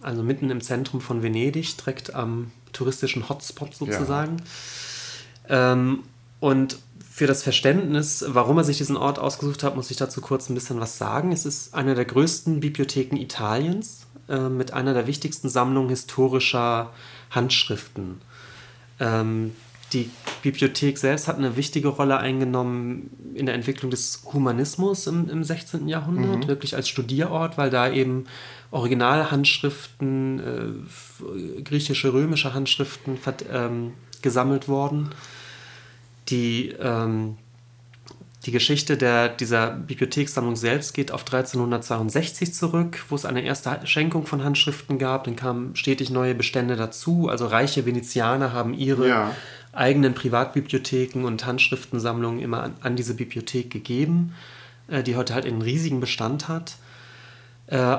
[0.00, 4.36] also mitten im Zentrum von Venedig, direkt am touristischen Hotspot sozusagen.
[5.48, 5.72] Ja.
[5.72, 6.04] Ähm,
[6.38, 6.78] und
[7.10, 10.54] für das Verständnis, warum er sich diesen Ort ausgesucht hat, muss ich dazu kurz ein
[10.54, 11.32] bisschen was sagen.
[11.32, 16.92] Es ist eine der größten Bibliotheken Italiens äh, mit einer der wichtigsten Sammlungen historischer
[17.30, 18.20] Handschriften.
[19.00, 19.54] Ähm,
[19.92, 20.10] die
[20.42, 25.88] Bibliothek selbst hat eine wichtige Rolle eingenommen in der Entwicklung des Humanismus im, im 16.
[25.88, 26.48] Jahrhundert, mhm.
[26.48, 28.26] wirklich als Studierort, weil da eben
[28.70, 33.18] Originalhandschriften, äh, griechische, römische Handschriften
[33.52, 35.10] ähm, gesammelt wurden.
[36.28, 37.36] Die, ähm,
[38.46, 44.26] die Geschichte der, dieser Bibliothekssammlung selbst geht auf 1362 zurück, wo es eine erste Schenkung
[44.26, 45.24] von Handschriften gab.
[45.24, 47.28] Dann kamen stetig neue Bestände dazu.
[47.28, 49.36] Also reiche Venezianer haben ihre ja.
[49.72, 54.34] Eigenen Privatbibliotheken und Handschriftensammlungen immer an, an diese Bibliothek gegeben,
[54.88, 56.76] äh, die heute halt einen riesigen Bestand hat.
[57.66, 57.98] Äh,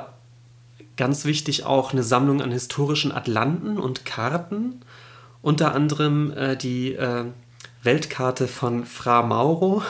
[0.95, 4.81] Ganz wichtig auch eine Sammlung an historischen Atlanten und Karten.
[5.41, 7.25] Unter anderem äh, die äh,
[7.81, 9.81] Weltkarte von Fra Mauro.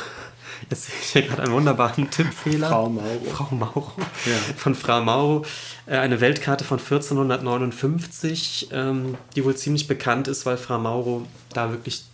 [0.70, 2.70] Jetzt sehe ich hier gerade einen wunderbaren Tippfehler.
[2.70, 3.26] Frau Mauro.
[3.32, 3.92] Frau Mauro.
[4.26, 4.38] Ja.
[4.56, 5.46] Von Fra Mauro.
[5.86, 11.72] Äh, eine Weltkarte von 1459, ähm, die wohl ziemlich bekannt ist, weil Fra Mauro da
[11.72, 12.06] wirklich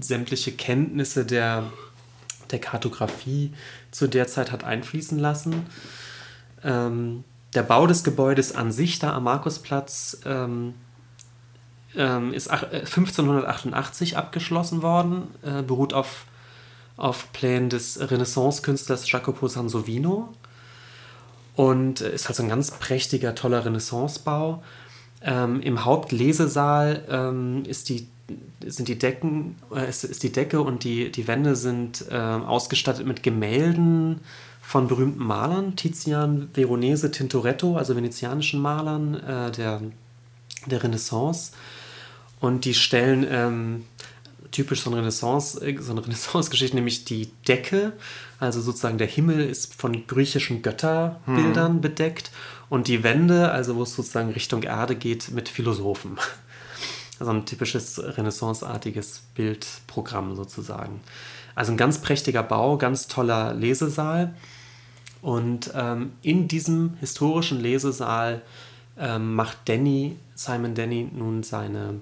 [0.00, 1.64] sämtliche Kenntnisse der,
[2.50, 3.52] der Kartografie
[3.90, 5.66] zu der Zeit hat einfließen lassen.
[6.64, 10.74] Ähm, der Bau des Gebäudes an sich da am Markusplatz ähm,
[12.32, 16.26] ist 1588 äh, abgeschlossen worden, äh, beruht auf,
[16.98, 20.28] auf Plänen des Renaissance-Künstlers Jacopo Sansovino
[21.56, 24.62] und ist halt so ein ganz prächtiger, toller Renaissancebau.
[25.22, 28.08] Ähm, Im Hauptlesesaal ähm, ist die
[28.66, 33.06] sind die Decken, äh, ist, ist die Decke und die, die Wände sind äh, ausgestattet
[33.06, 34.20] mit Gemälden,
[34.68, 39.80] von berühmten Malern, Tizian, Veronese, Tintoretto, also venezianischen Malern äh, der,
[40.66, 41.52] der Renaissance.
[42.38, 43.84] Und die stellen ähm,
[44.50, 47.92] typisch so eine Renaissance, äh, so eine Renaissance-Geschichte, nämlich die Decke,
[48.38, 51.80] also sozusagen der Himmel ist von griechischen Götterbildern hm.
[51.80, 52.30] bedeckt
[52.68, 56.18] und die Wände, also wo es sozusagen Richtung Erde geht, mit Philosophen.
[57.20, 61.00] Also ein typisches Renaissance-artiges Bildprogramm sozusagen.
[61.56, 64.36] Also ein ganz prächtiger Bau, ganz toller Lesesaal.
[65.20, 68.42] Und ähm, in diesem historischen Lesesaal
[68.96, 72.00] ähm, macht Danny, Simon Danny nun seine,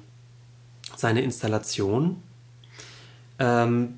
[0.97, 2.23] seine Installation.
[3.39, 3.95] Ähm,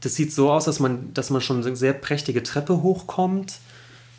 [0.00, 3.58] das sieht so aus, dass man, dass man schon eine sehr prächtige Treppe hochkommt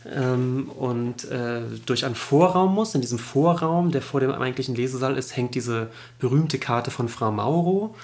[0.06, 2.96] ähm, und äh, durch einen Vorraum muss.
[2.96, 5.88] In diesem Vorraum, der vor dem eigentlichen Lesesaal ist, hängt diese
[6.20, 7.96] berühmte Karte von Frau Mauro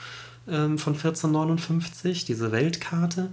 [0.48, 3.30] ähm, von 1459, diese Weltkarte.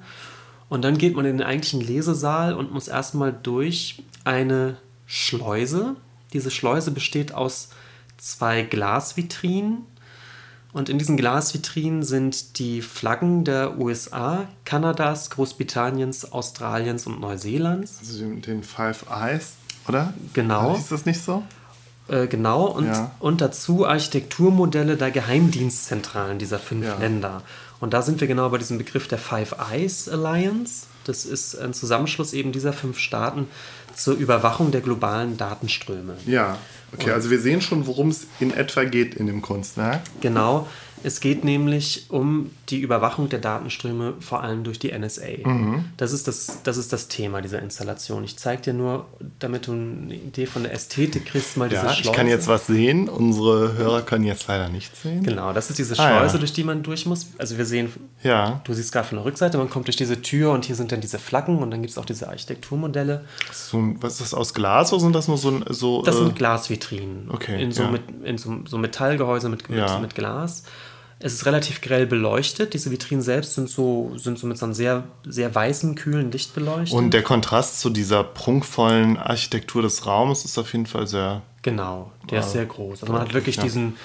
[0.68, 4.76] Und dann geht man in den eigentlichen Lesesaal und muss erstmal durch eine
[5.06, 5.96] Schleuse.
[6.32, 7.68] Diese Schleuse besteht aus
[8.16, 9.84] zwei Glasvitrinen.
[10.72, 17.98] Und in diesen Glasvitrinen sind die Flaggen der USA, Kanadas, Großbritanniens, Australiens und Neuseelands.
[18.00, 19.52] Also den Five Eyes,
[19.86, 20.14] oder?
[20.32, 20.74] Genau.
[20.74, 21.42] Ist das nicht so?
[22.08, 23.10] Äh, genau, und, ja.
[23.20, 26.96] und dazu Architekturmodelle der Geheimdienstzentralen dieser fünf ja.
[26.96, 27.42] Länder.
[27.80, 30.86] Und da sind wir genau bei diesem Begriff der Five Eyes Alliance.
[31.04, 33.48] Das ist ein Zusammenschluss eben dieser fünf Staaten
[33.94, 36.16] zur Überwachung der globalen Datenströme.
[36.26, 36.58] Ja,
[36.92, 40.02] okay, Und also wir sehen schon, worum es in etwa geht in dem Kunstwerk.
[40.20, 40.66] Genau.
[41.04, 45.44] Es geht nämlich um die Überwachung der Datenströme, vor allem durch die NSA.
[45.44, 45.84] Mhm.
[45.96, 48.24] Das, ist das, das ist das Thema dieser Installation.
[48.24, 49.06] Ich zeige dir nur,
[49.38, 52.10] damit du eine Idee von der Ästhetik kriegst, mal diese ja, Schleuse.
[52.10, 55.22] Ich kann jetzt was sehen, unsere Hörer können jetzt leider nichts sehen.
[55.22, 56.38] Genau, das ist diese Schleuse, ah, ja.
[56.38, 57.28] durch die man durch muss.
[57.38, 57.92] Also wir sehen,
[58.22, 58.60] ja.
[58.64, 61.00] du siehst gerade von der Rückseite, man kommt durch diese Tür und hier sind dann
[61.00, 63.24] diese Flaggen und dann gibt es auch diese Architekturmodelle.
[63.52, 65.60] So, was ist das aus Glas oder sind das nur so...
[65.68, 67.30] so das äh, sind Glasvitrinen.
[67.30, 67.62] Okay.
[67.62, 70.64] In so, mit, in so, so Metallgehäuse mit, mit, mit Glas.
[71.24, 72.74] Es ist relativ grell beleuchtet.
[72.74, 76.52] Diese Vitrinen selbst sind so, sind so mit so einem sehr, sehr weißen, kühlen Licht
[76.52, 76.92] beleuchtet.
[76.92, 81.42] Und der Kontrast zu dieser prunkvollen Architektur des Raumes ist auf jeden Fall sehr.
[81.62, 83.02] Genau, der ist sehr groß.
[83.02, 83.62] Also man hat wirklich ja.
[83.62, 83.96] diesen,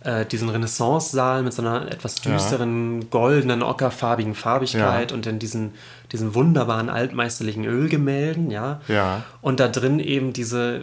[0.00, 3.08] äh, diesen Renaissance-Saal mit so einer etwas düsteren, ja.
[3.10, 5.14] goldenen, ockerfarbigen Farbigkeit ja.
[5.14, 5.74] und dann diesen,
[6.10, 8.80] diesen wunderbaren altmeisterlichen Ölgemälden, ja.
[8.88, 9.24] Ja.
[9.42, 10.80] Und da drin eben diese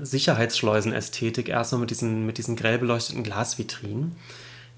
[0.00, 4.16] Sicherheitsschleusenästhetik erstmal mit diesen, mit diesen grell beleuchteten Glasvitrinen,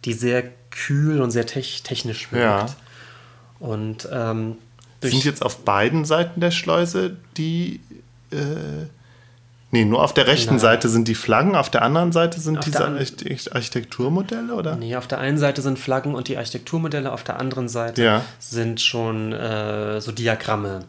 [0.04, 2.70] die sehr kühl und sehr te technisch wirkt.
[2.70, 2.76] Ja.
[3.58, 4.56] Und ähm,
[5.02, 7.80] Sind jetzt auf beiden Seiten der Schleuse die.
[8.30, 8.86] Äh,
[9.70, 10.58] nee, nur auf der rechten Nein.
[10.60, 14.76] Seite sind die Flaggen, auf der anderen Seite sind Auf diese Archite- Architekturmodelle, oder?
[14.76, 18.24] Nee, auf der einen Seite sind Flaggen und die Architekturmodelle, auf der anderen Seite Ja.
[18.38, 20.84] sind schon äh, so Diagramme.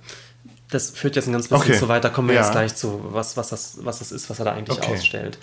[0.69, 1.79] Das führt jetzt ein ganz bisschen Okay.
[1.79, 2.41] zu weit, da kommen wir Ja.
[2.41, 4.93] jetzt gleich zu, was, was, das, was das ist, was er da eigentlich Okay.
[4.93, 5.39] ausstellt.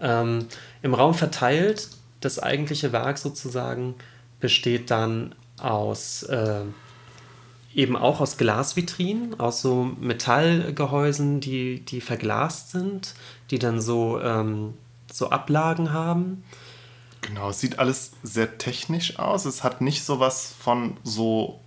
[0.00, 0.46] Ähm,
[0.82, 1.88] Im Raum verteilt,
[2.20, 3.94] das eigentliche Werk sozusagen
[4.40, 6.62] besteht dann aus äh,
[7.74, 13.14] eben auch aus Glasvitrinen, aus so Metallgehäusen, die, die verglast sind,
[13.50, 14.74] die dann so, ähm,
[15.12, 16.42] so Ablagen haben.
[17.20, 19.44] Genau, es sieht alles sehr technisch aus.
[19.44, 21.60] Es hat nicht sowas von so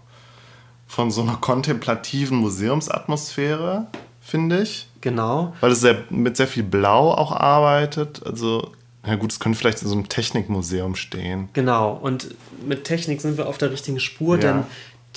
[0.94, 3.88] von so einer kontemplativen Museumsatmosphäre,
[4.22, 4.88] finde ich.
[5.02, 5.56] Genau.
[5.60, 8.24] Weil es sehr, mit sehr viel Blau auch arbeitet.
[8.24, 8.72] Also,
[9.06, 11.50] na gut, es könnte vielleicht in so einem Technikmuseum stehen.
[11.54, 12.36] Genau, und
[12.66, 14.42] mit Technik sind wir auf der richtigen Spur, Ja.
[14.54, 14.64] denn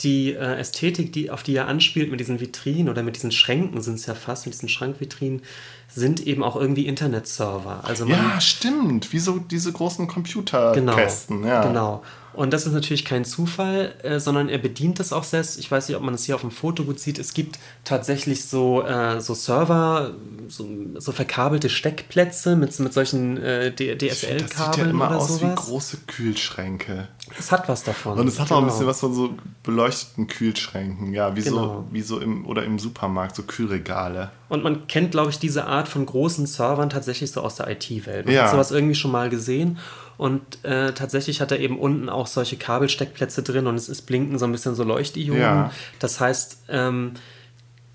[0.00, 3.80] die äh, Ästhetik, die, auf die er anspielt mit diesen Vitrinen oder mit diesen Schränken
[3.80, 5.40] sind es ja fast, mit diesen Schrankvitrinen,
[5.88, 7.80] sind eben auch irgendwie Internetserver.
[7.84, 9.12] Also man, Ja, stimmt.
[9.14, 11.44] Wie so diese großen genau, Computerkästen.
[11.46, 11.62] ja.
[11.66, 12.02] genau.
[12.36, 15.58] Und das ist natürlich kein Zufall, äh, sondern er bedient das auch selbst.
[15.58, 17.18] Ich weiß nicht, ob man das hier auf dem Foto gut sieht.
[17.18, 20.12] Es gibt tatsächlich so, äh, so Server,
[20.48, 20.68] so,
[20.98, 25.28] so verkabelte Steckplätze mit, mit solchen äh, D- Das sieht ja DSL-Kabeln immer oder aus
[25.28, 25.42] sowas.
[25.42, 27.08] wie große Kühlschränke.
[27.38, 28.18] Es hat was davon.
[28.18, 28.72] Und es hat auch ein Genau.
[28.72, 31.12] bisschen was von so beleuchteten Kühlschränken.
[31.12, 31.56] Ja, wie Genau.
[31.56, 34.30] so, wie so im, oder im Supermarkt, so Kühlregale.
[34.48, 38.26] Und man kennt, glaube ich, diese Art von großen Servern tatsächlich so aus der IT-Welt.
[38.26, 38.44] Man Ja.
[38.44, 39.78] hat sowas irgendwie schon mal gesehen.
[40.18, 44.38] Und äh, tatsächlich hat er eben unten auch solche Kabelsteckplätze drin und es ist blinken
[44.38, 45.40] so ein bisschen so Leuchtionen.
[45.40, 45.70] Ja.
[45.98, 47.12] Das heißt, ähm,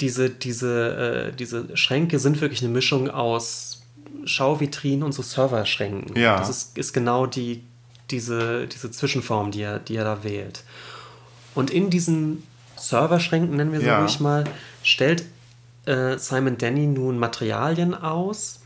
[0.02, 3.82] diese, diese, äh, diese Schränke sind wirklich eine Mischung aus
[4.26, 6.16] Schauvitrinen und so Serverschränken.
[6.20, 6.38] Ja.
[6.38, 7.64] Das ist, ist genau die,
[8.12, 10.64] diese, diese Zwischenform, die er, die er da wählt.
[11.56, 12.44] Und in diesen
[12.78, 14.00] Serverschränken, nennen wir so Ja.
[14.02, 14.44] ruhig mal,
[14.84, 15.24] stellt
[15.86, 18.61] äh, Simon Denny nun Materialien aus,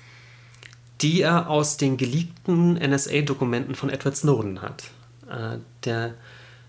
[1.02, 4.86] die er aus den geleakten NSA-Dokumenten von Edward Snowden hat.
[5.30, 6.14] Äh, der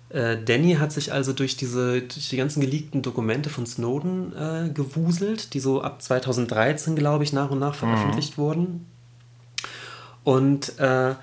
[0.08, 4.70] äh, Danny hat sich also durch diese durch die ganzen geleakten Dokumente von Snowden äh,
[4.70, 8.86] gewuselt, die so ab 2013, glaube ich, nach und nach veröffentlicht wurden.
[10.24, 11.14] Und äh,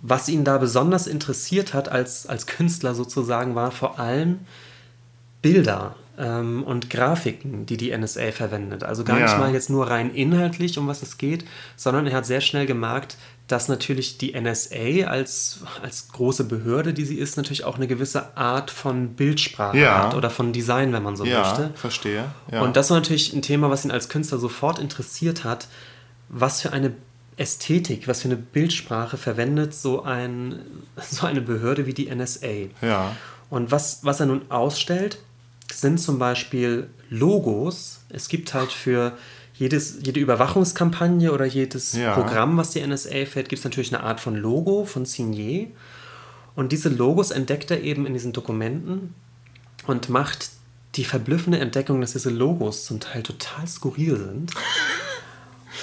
[0.00, 4.40] was ihn da besonders interessiert hat als, als Künstler sozusagen, war vor allem
[5.42, 8.82] Bilder ähm, und Grafiken, die die NSA verwendet.
[8.84, 9.38] Also gar nicht Ja.
[9.38, 11.44] mal jetzt nur rein inhaltlich, um was es geht,
[11.76, 13.16] sondern er hat sehr schnell gemerkt,
[13.46, 18.36] dass natürlich die NSA als, als große Behörde, die sie ist, natürlich auch eine gewisse
[18.36, 20.04] Art von Bildsprache Ja.
[20.04, 21.70] hat oder von Design, wenn man so Ja, möchte.
[21.74, 22.24] verstehe.
[22.52, 22.60] Ja.
[22.62, 25.68] Und das war natürlich ein Thema, was ihn als Künstler sofort interessiert hat.
[26.28, 26.92] Was für eine
[27.38, 30.58] Ästhetik, was für eine Bildsprache verwendet so, ein,
[31.08, 32.46] so eine Behörde wie die NSA?
[32.82, 33.16] ja.
[33.50, 35.20] Und was, was er nun ausstellt,
[35.72, 38.00] sind zum Beispiel Logos.
[38.08, 39.16] Es gibt halt für
[39.54, 42.14] jedes, jede Überwachungskampagne oder jedes Ja.
[42.14, 45.68] Programm, was die NSA fährt, gibt es natürlich eine Art von Logo, von Signet.
[46.54, 49.14] Und diese Logos entdeckt er eben in diesen Dokumenten
[49.86, 50.50] und macht
[50.94, 54.52] die verblüffende Entdeckung, dass diese Logos zum Teil total skurril sind.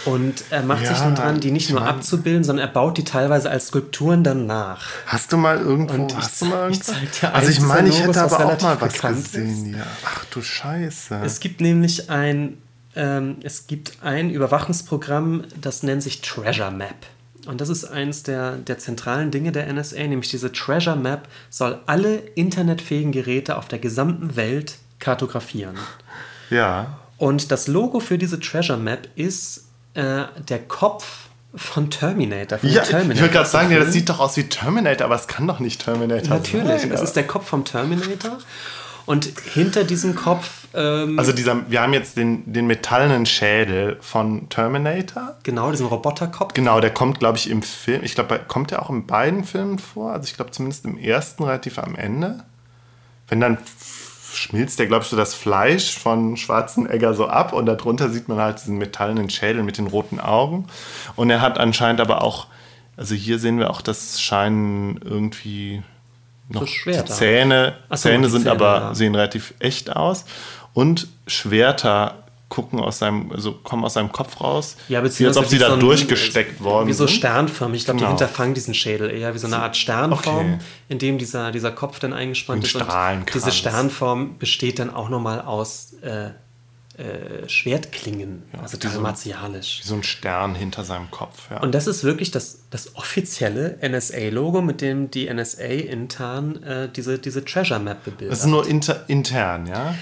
[0.05, 2.71] Und er macht sich Ja, nun dran, die nicht ich nur mein- abzubilden, sondern er
[2.73, 4.85] baut die teilweise als Skulpturen dann nach.
[5.07, 7.59] Hast du mal irgendwo, Und ich hast du mal zeig- ich zeig dir Also ich
[7.61, 9.75] meine, ich hätte aber auch mal was gesehen.
[9.77, 9.85] Ja.
[10.05, 11.21] Ach du Scheiße.
[11.23, 12.57] Es gibt nämlich ein,
[12.95, 16.95] ähm, es gibt ein Überwachungsprogramm, das nennt sich Treasure Map.
[17.47, 21.79] Und das ist eins der, der zentralen Dinge der NSA, nämlich diese Treasure Map soll
[21.85, 25.75] alle internetfähigen Geräte auf der gesamten Welt kartografieren.
[26.49, 26.99] ja.
[27.17, 29.64] Und das Logo für diese Treasure Map ist
[29.95, 31.05] äh, der Kopf
[31.55, 32.59] von Terminator.
[32.59, 35.15] Von Ja, ich Terminator würde gerade sagen, ja, das sieht doch aus wie Terminator, aber
[35.15, 36.89] es kann doch nicht Terminator Natürlich, sein.
[36.89, 38.37] das ist der Kopf vom Terminator.
[39.05, 44.49] Und hinter diesem Kopf ähm, also dieser, wir haben jetzt den, den metallenen Schädel von
[44.49, 45.35] Terminator.
[45.43, 46.53] genau diesen Roboterkopf.
[46.53, 48.03] Genau, der kommt, glaube ich, im Film.
[48.03, 50.11] Ich glaube, kommt der auch in beiden Filmen vor?
[50.11, 52.43] Also ich glaube zumindest im ersten relativ am Ende.
[53.27, 53.57] Wenn dann
[54.35, 58.37] schmilzt der, glaube ich, so das Fleisch von Schwarzenegger so ab und darunter sieht man
[58.37, 60.67] halt diesen metallenen Schädel mit den roten Augen.
[61.15, 62.47] Und er hat anscheinend aber auch,
[62.97, 65.83] also hier sehen wir auch, das scheinen irgendwie
[66.49, 67.77] noch So die Zähne.
[67.89, 68.95] Ach Zähne die sind Zähne, aber, ja.
[68.95, 70.25] sehen relativ echt aus.
[70.73, 72.24] Und Schwerter
[72.55, 74.77] gucken aus seinem, also kommen aus seinem Kopf raus.
[74.87, 77.79] Ja, wie als beziehungsweise ob sie da so durchgesteckt worden Wie so sternförmig.
[77.81, 78.11] Ich glaube, Genau.
[78.11, 80.57] die hinterfangen diesen Schädel eher wie so eine Art Sternform, Okay.
[80.87, 83.25] in dem dieser, dieser Kopf dann eingespannt Ein ist.
[83.25, 86.29] Und diese Sternform besteht dann auch nochmal aus äh,
[86.97, 89.81] äh, Schwertklingen, ja, also total so, martialisch.
[89.83, 91.49] Wie so ein Stern hinter seinem Kopf.
[91.51, 91.59] Ja.
[91.59, 97.19] Und das ist wirklich das, das offizielle NSA-Logo, mit dem die NSA intern äh, diese,
[97.19, 98.31] diese Treasure Map bebildert.
[98.31, 99.95] Das ist nur inter, intern, ja?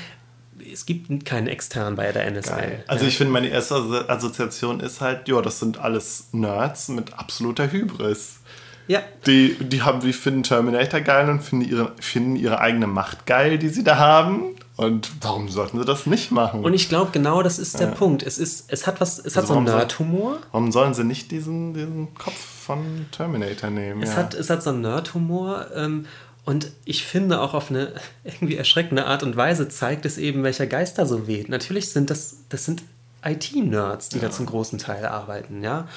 [0.73, 2.57] Es gibt keinen extern bei der NSA.
[2.57, 2.83] Geil.
[2.87, 3.09] Also ja.
[3.09, 8.39] ich finde, meine erste Assoziation ist halt, ja, das sind alles Nerds mit absoluter Hybris.
[8.87, 9.01] Ja.
[9.25, 13.57] Die, die haben, die finden Terminator geil und finden ihre, finden ihre eigene Macht geil,
[13.57, 14.55] die sie da haben.
[14.75, 16.65] Und warum sollten sie das nicht machen?
[16.65, 17.93] Und ich glaube, genau das ist der ja.
[17.93, 18.23] Punkt.
[18.23, 20.39] Es, ist, es hat was, es also hat so einen Nerd-Humor.
[20.51, 24.01] Warum sollen sie nicht diesen, diesen Kopf von Terminator nehmen?
[24.01, 24.17] Es, ja.
[24.17, 25.67] hat, es hat so einen Nerd-Humor.
[25.75, 26.05] Ähm,
[26.45, 30.67] und ich finde auch auf eine irgendwie erschreckende Art und Weise zeigt es eben, welcher
[30.67, 31.49] Geist da so weht.
[31.49, 32.83] Natürlich sind das, das sind
[33.23, 34.23] IT-Nerds, die ja.
[34.23, 35.87] da zum großen Teil arbeiten, ja.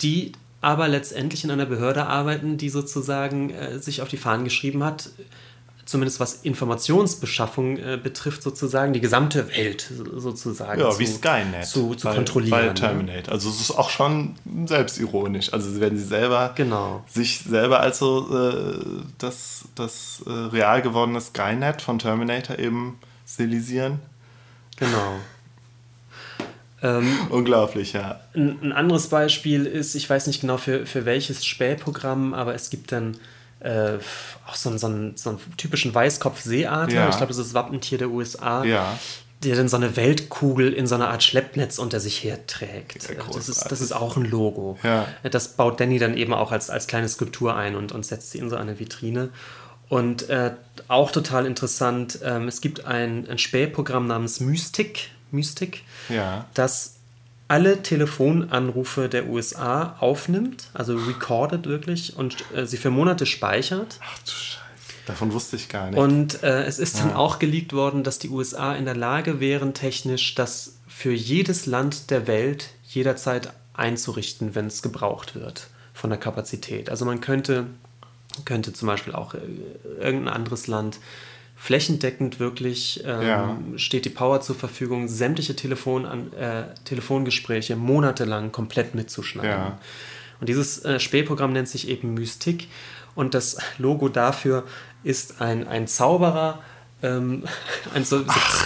[0.00, 4.84] Die aber letztendlich in einer Behörde arbeiten, die sozusagen äh, sich auf die Fahnen geschrieben
[4.84, 5.10] hat,
[5.84, 11.94] zumindest was Informationsbeschaffung äh, betrifft, sozusagen die gesamte Welt sozusagen ja, zu, wie Skynet zu,
[11.94, 12.68] zu bei, kontrollieren.
[12.68, 12.72] Bei?
[12.72, 13.22] Terminator.
[13.26, 13.32] Ne?
[13.32, 15.52] Also es ist auch schon selbstironisch.
[15.52, 17.04] Also wenn sie selber genau.
[17.08, 24.00] sich selber also äh, das, das äh, real gewordene Skynet von Terminator eben stilisieren.
[24.76, 25.16] Genau.
[26.84, 28.20] Ähm, Unglaublich, ja.
[28.34, 32.70] Ein, ein, anderes Beispiel ist, ich weiß nicht genau für, für welches Spähprogramm, aber es
[32.70, 33.16] gibt dann
[33.62, 33.98] äh,
[34.46, 36.94] auch so einen, so, einen, so einen typischen Weißkopf-Seeadler.
[36.94, 37.08] Ja.
[37.08, 38.64] Ich glaube, das ist das Wappentier der USA.
[38.64, 38.98] Ja.
[39.44, 43.08] Der dann so eine Weltkugel in so einer Art Schleppnetz unter sich herträgt.
[43.08, 44.78] Ja, das, ist, das ist auch ein Logo.
[44.84, 45.08] Ja.
[45.28, 48.38] Das baut Danny dann eben auch als, als kleine Skulptur ein und, und setzt sie
[48.38, 49.30] in so eine Vitrine.
[49.88, 50.52] Und äh,
[50.88, 56.46] auch total interessant, ähm, es gibt ein, ein Spähprogramm namens Mystic, Mystic, ja.
[56.54, 57.00] das
[57.52, 64.00] alle Telefonanrufe der USA aufnimmt, also recorded wirklich und äh, sie für Monate speichert.
[64.02, 64.62] Ach du Scheiße.
[65.04, 65.98] Davon wusste ich gar nicht.
[65.98, 67.04] Und äh, es ist ja.
[67.04, 71.66] dann auch geleakt worden, dass die USA in der Lage wären, technisch das für jedes
[71.66, 76.88] Land der Welt jederzeit einzurichten, wenn es gebraucht wird von der Kapazität.
[76.88, 77.66] Also man könnte,
[78.46, 79.40] könnte zum Beispiel auch äh,
[80.00, 81.00] irgendein anderes Land
[81.62, 83.56] flächendeckend wirklich ähm, ja.
[83.76, 89.50] steht die Power zur Verfügung, sämtliche Telefon an, äh, Telefongespräche monatelang komplett mitzuschneiden.
[89.50, 89.78] Ja.
[90.40, 92.66] Und dieses äh, Spähprogramm nennt sich eben Mystik
[93.14, 94.64] und das Logo dafür
[95.04, 96.58] ist ein, ein Zauberer,
[97.00, 97.44] ähm,
[97.94, 98.24] ein so, so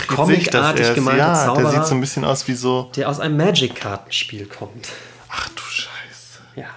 [0.08, 1.72] comicartig gemalter ja, Zauberer.
[1.72, 2.90] Der sieht so ein bisschen aus wie so.
[2.96, 4.88] Der aus einem Magic-Kartenspiel kommt.
[5.28, 6.40] Ach du Scheiße.
[6.54, 6.62] Ja.
[6.62, 6.68] ja.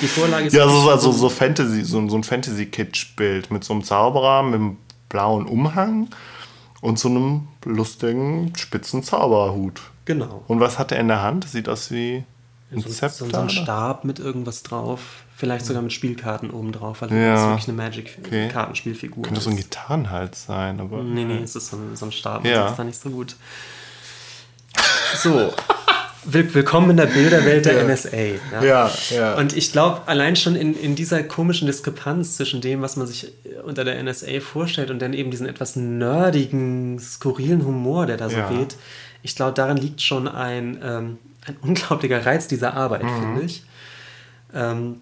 [0.00, 3.82] Die Vorlage ist ja, so, also so Fantasy, so, so ein Fantasy-Kitsch-Bild mit so einem
[3.82, 4.76] Zauberer mit einem
[5.08, 6.08] blauen Umhang
[6.80, 9.80] und so einem lustigen spitzen Zauberhut.
[10.04, 10.44] Genau.
[10.46, 11.48] Und was hat er in der Hand?
[11.48, 12.24] Sieht aus wie
[12.70, 15.24] ein so, Zepter, so ein Stab mit irgendwas drauf.
[15.36, 17.32] Vielleicht sogar mit Spielkarten oben drauf, weil ja.
[17.32, 19.18] das ist wirklich eine Magic-Kartenspielfigur.
[19.18, 19.26] Okay.
[19.26, 21.02] Könnte so ein Gitarrenhals sein, aber.
[21.02, 22.62] Nee, nee, es ist so ein, so ein Stab, ja.
[22.62, 23.36] das ist da nicht so gut.
[25.14, 25.52] So,
[26.32, 27.84] willkommen in der Bilderwelt der.
[27.84, 28.16] NSA.
[28.16, 28.90] Ja, ja.
[29.10, 29.34] ja.
[29.34, 33.32] Und ich glaube, allein schon in, in dieser komischen Diskrepanz zwischen dem, was man sich
[33.64, 38.36] unter der NSA vorstellt und dann eben diesen etwas nerdigen, skurrilen Humor, der da so
[38.36, 38.50] ja.
[38.50, 38.76] weht,
[39.22, 43.20] ich glaube, darin liegt schon ein, ähm, ein unglaublicher Reiz dieser Arbeit, mhm.
[43.20, 43.64] finde ich.
[44.54, 45.00] Ähm,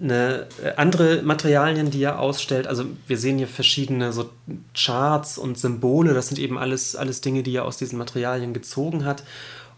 [0.00, 4.30] eine, äh, andere Materialien, die er ausstellt, also wir sehen hier verschiedene so
[4.74, 9.04] Charts und Symbole, das sind eben alles, alles Dinge, die er aus diesen Materialien gezogen
[9.04, 9.22] hat.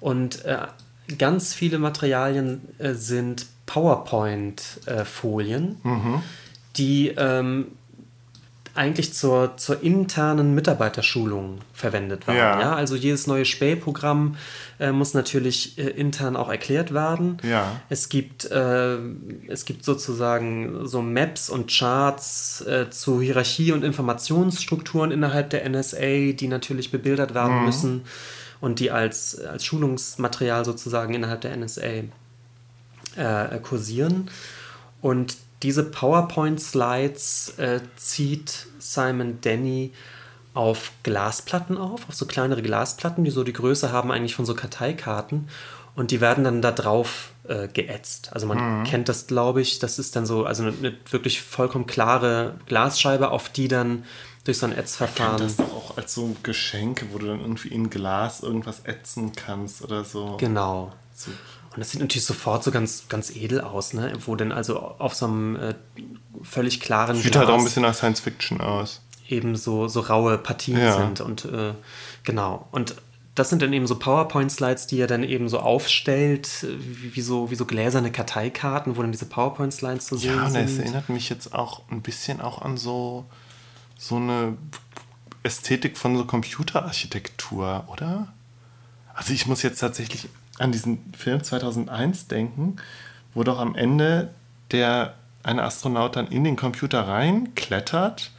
[0.03, 0.59] Und äh,
[1.17, 6.23] ganz viele Materialien äh, sind PowerPoint-Folien, mhm.
[6.77, 7.69] die ähm,
[8.75, 12.37] eigentlich zur, zur internen Mitarbeiterschulung verwendet waren.
[12.37, 12.61] Ja.
[12.61, 12.75] ja?
[12.75, 14.35] Also jedes neue Spähprogramm
[14.81, 17.37] äh, muss natürlich äh, intern auch erklärt werden.
[17.45, 17.81] Ja.
[17.89, 18.97] Es, gibt, äh,
[19.47, 26.33] es gibt sozusagen so Maps und Charts äh, zu Hierarchie- und Informationsstrukturen innerhalb der NSA,
[26.33, 27.67] die natürlich bebildert werden mhm.
[27.67, 28.03] müssen
[28.63, 32.05] und die als, als Schulungsmaterial sozusagen innerhalb der NSA
[33.17, 34.31] äh, kursieren.
[35.03, 39.93] Und diese PowerPoint-Slides äh, zieht Simon Denny
[40.55, 44.55] auf Glasplatten auf, auf so kleinere Glasplatten, die so die Größe haben eigentlich von so
[44.55, 45.49] Karteikarten.
[45.97, 48.31] Und die werden dann da drauf äh, geätzt.
[48.33, 48.85] Also man mhm.
[48.85, 53.31] kennt das, glaube ich, das ist dann so, also eine, eine, wirklich vollkommen klare Glasscheibe,
[53.31, 54.05] auf die dann
[54.45, 55.39] durch so ein Ätzverfahren.
[55.39, 59.83] Das doch auch als so Geschenke, wo du dann irgendwie in Glas irgendwas ätzen kannst
[59.83, 60.37] oder so.
[60.39, 60.93] Genau.
[61.15, 61.31] So.
[61.31, 64.13] Und das sieht natürlich sofort so ganz, ganz edel aus, ne?
[64.27, 65.75] Wo dann also auf so einem äh,
[66.43, 69.01] völlig klaren Sieht Glas halt auch ein bisschen nach Science Fiction aus.
[69.29, 70.99] Eben so, so raue Partien ja.
[70.99, 71.73] sind und äh,
[72.25, 72.69] genau.
[72.73, 72.97] Und
[73.35, 77.51] das sind dann eben so PowerPoint-Slides, die er dann eben so aufstellt, wie, wie, so,
[77.51, 80.57] wie so gläserne Karteikarten, wo dann diese PowerPoint-Slides zu sehen ja, sind.
[80.57, 83.25] Ja, das erinnert mich jetzt auch ein bisschen auch an so
[84.03, 84.57] so eine
[85.45, 88.33] Ästhetik von so Computerarchitektur, oder?
[89.15, 90.29] Also ich muss jetzt tatsächlich
[90.59, 92.77] an diesen Film 2001 denken,
[93.33, 94.35] wo doch am Ende
[94.73, 98.33] der eine Astronaut dann in den Computer reinklettert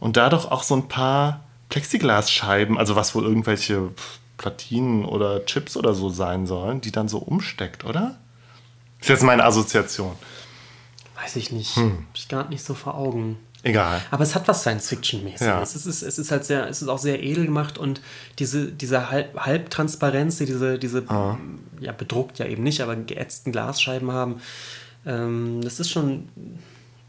[0.00, 3.90] und da doch auch so ein paar Plexiglasscheiben, also was wohl irgendwelche
[4.38, 8.18] Platinen oder Chips oder so sein sollen, die dann so umsteckt, oder?
[9.00, 10.16] Ist jetzt meine Assoziation.
[11.14, 11.76] Weiß ich nicht.
[11.76, 12.06] Hm.
[12.08, 13.38] Hab ich gerade nicht so vor Augen.
[13.64, 14.00] Egal.
[14.10, 15.40] Aber es hat was Science-Fiction-mäßiges.
[15.46, 15.60] Ja.
[15.62, 18.00] Es, ist, es ist halt sehr, es ist auch sehr edel gemacht und
[18.38, 21.38] diese, diese Halb Halbtransparenz, die diese, diese Ah.
[21.80, 24.40] ja, bedruckt ja eben nicht, aber geätzten Glasscheiben haben,
[25.06, 26.28] ähm, das ist schon,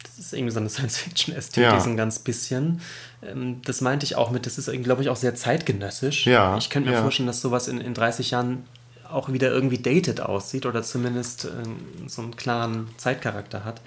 [0.04, 1.80] das ist irgendwie so eine Science-Fiction-Ästhetik, Ja.
[1.80, 2.82] so ein ganz bisschen.
[3.22, 6.26] Ähm, das meinte ich auch mit, das ist, glaube ich, auch sehr zeitgenössisch.
[6.26, 7.02] Ja, Ich könnte mir ja.
[7.02, 8.66] vorstellen, dass sowas in, in 30 Jahren
[9.12, 13.80] auch wieder irgendwie dated aussieht oder zumindest ähm, so einen klaren Zeitcharakter hat.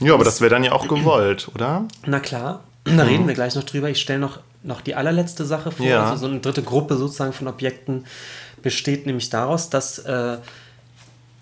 [0.00, 1.84] Ja, aber das wäre dann ja auch gewollt, oder?
[2.06, 3.88] Na klar, da reden wir gleich noch drüber.
[3.90, 5.86] Ich stelle noch, noch die allerletzte Sache vor.
[5.86, 6.04] Ja.
[6.10, 8.04] Also so eine dritte Gruppe sozusagen von Objekten
[8.62, 10.38] besteht nämlich daraus, dass, äh,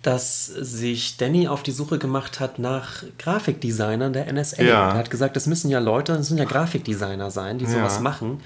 [0.02, 4.62] dass sich Danny auf die Suche gemacht hat nach Grafikdesignern der NSA.
[4.62, 4.88] Ja.
[4.90, 8.00] Er hat gesagt, das müssen ja Leute, das müssen ja Grafikdesigner sein, die sowas Ja.
[8.00, 8.40] machen.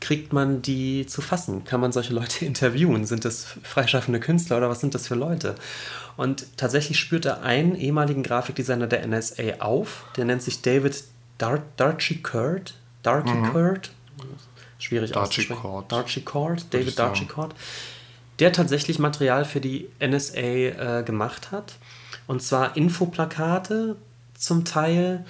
[0.00, 1.64] Kriegt man die zu fassen?
[1.64, 3.04] Kann man solche Leute interviewen?
[3.04, 5.54] Sind das freischaffende Künstler oder was sind das für Leute?
[6.20, 11.02] Und tatsächlich spürt er einen ehemaligen Grafikdesigner der NSA auf, der nennt sich David
[11.38, 12.74] Dar Darchy-Kurt.
[13.02, 13.90] Darchy-Kurt?
[14.78, 15.62] Schwierig auszusprechen.
[15.62, 15.90] Darchy-Kurt.
[15.90, 17.14] Darchy-Kurt, David ich sagen.
[17.14, 17.54] Darchy-Kurt.
[18.38, 20.40] Der tatsächlich Material für die NSA
[20.98, 21.76] äh, gemacht hat.
[22.26, 23.96] Und zwar Infoplakate
[24.34, 25.24] zum Teil.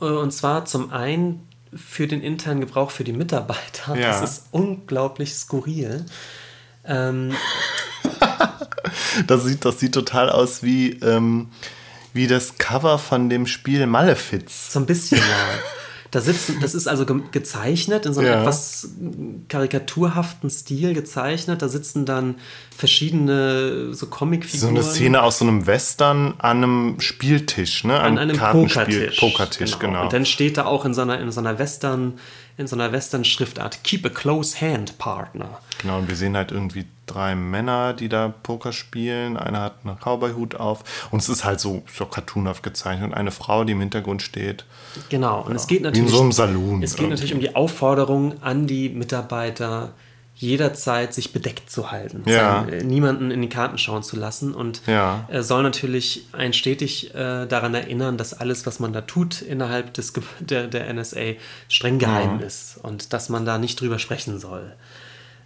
[0.00, 3.94] Äh, Und zwar zum einen für den internen Gebrauch für die Mitarbeiter.
[3.94, 4.08] Ja.
[4.08, 6.06] Das ist unglaublich skurril.
[6.86, 7.34] Ähm,
[9.26, 11.48] Das sieht, das sieht total aus wie, ähm,
[12.12, 14.72] wie das Cover von dem Spiel Malefiz.
[14.72, 15.24] So ein bisschen, ja.
[16.10, 18.40] Da sitzen, das ist also ge gezeichnet, in so einem Ja.
[18.40, 18.88] etwas
[19.50, 21.60] karikaturhaften Stil gezeichnet.
[21.60, 22.36] Da sitzen dann
[22.74, 24.76] verschiedene so So Comicfiguren.
[24.76, 28.00] eine Szene aus so einem Western an einem Spieltisch, ne?
[28.00, 29.20] an einem Kartenspiel- Pokertisch.
[29.20, 30.04] Pokertisch, genau.
[30.04, 32.14] Und dann steht da auch in so einer, in so einer Western,
[32.56, 35.60] in so einer Western-Schriftart, Keep a close hand, Partner.
[35.82, 39.36] Genau, und wir sehen halt irgendwie drei Männer, die da Poker spielen.
[39.36, 41.08] Einer hat einen Cowboy-Hut auf.
[41.10, 43.08] Und es ist halt so, so cartoonhaft gezeichnet.
[43.10, 44.64] Und eine Frau, die im Hintergrund steht.
[45.08, 45.42] Genau.
[45.42, 46.06] Und es geht natürlich.
[46.06, 46.82] in so einem Saloon.
[46.82, 49.90] Es geht natürlich um die Aufforderung an die Mitarbeiter,
[50.40, 52.60] jederzeit sich bedeckt zu halten, Ja.
[52.64, 55.24] sein, äh, niemanden in die Karten schauen zu lassen und Ja.
[55.28, 59.92] äh, soll natürlich einen stetig äh, daran erinnern, dass alles, was man da tut innerhalb
[59.94, 61.34] des, der, der NSA,
[61.68, 64.72] streng geheim ist und dass man da nicht drüber sprechen soll.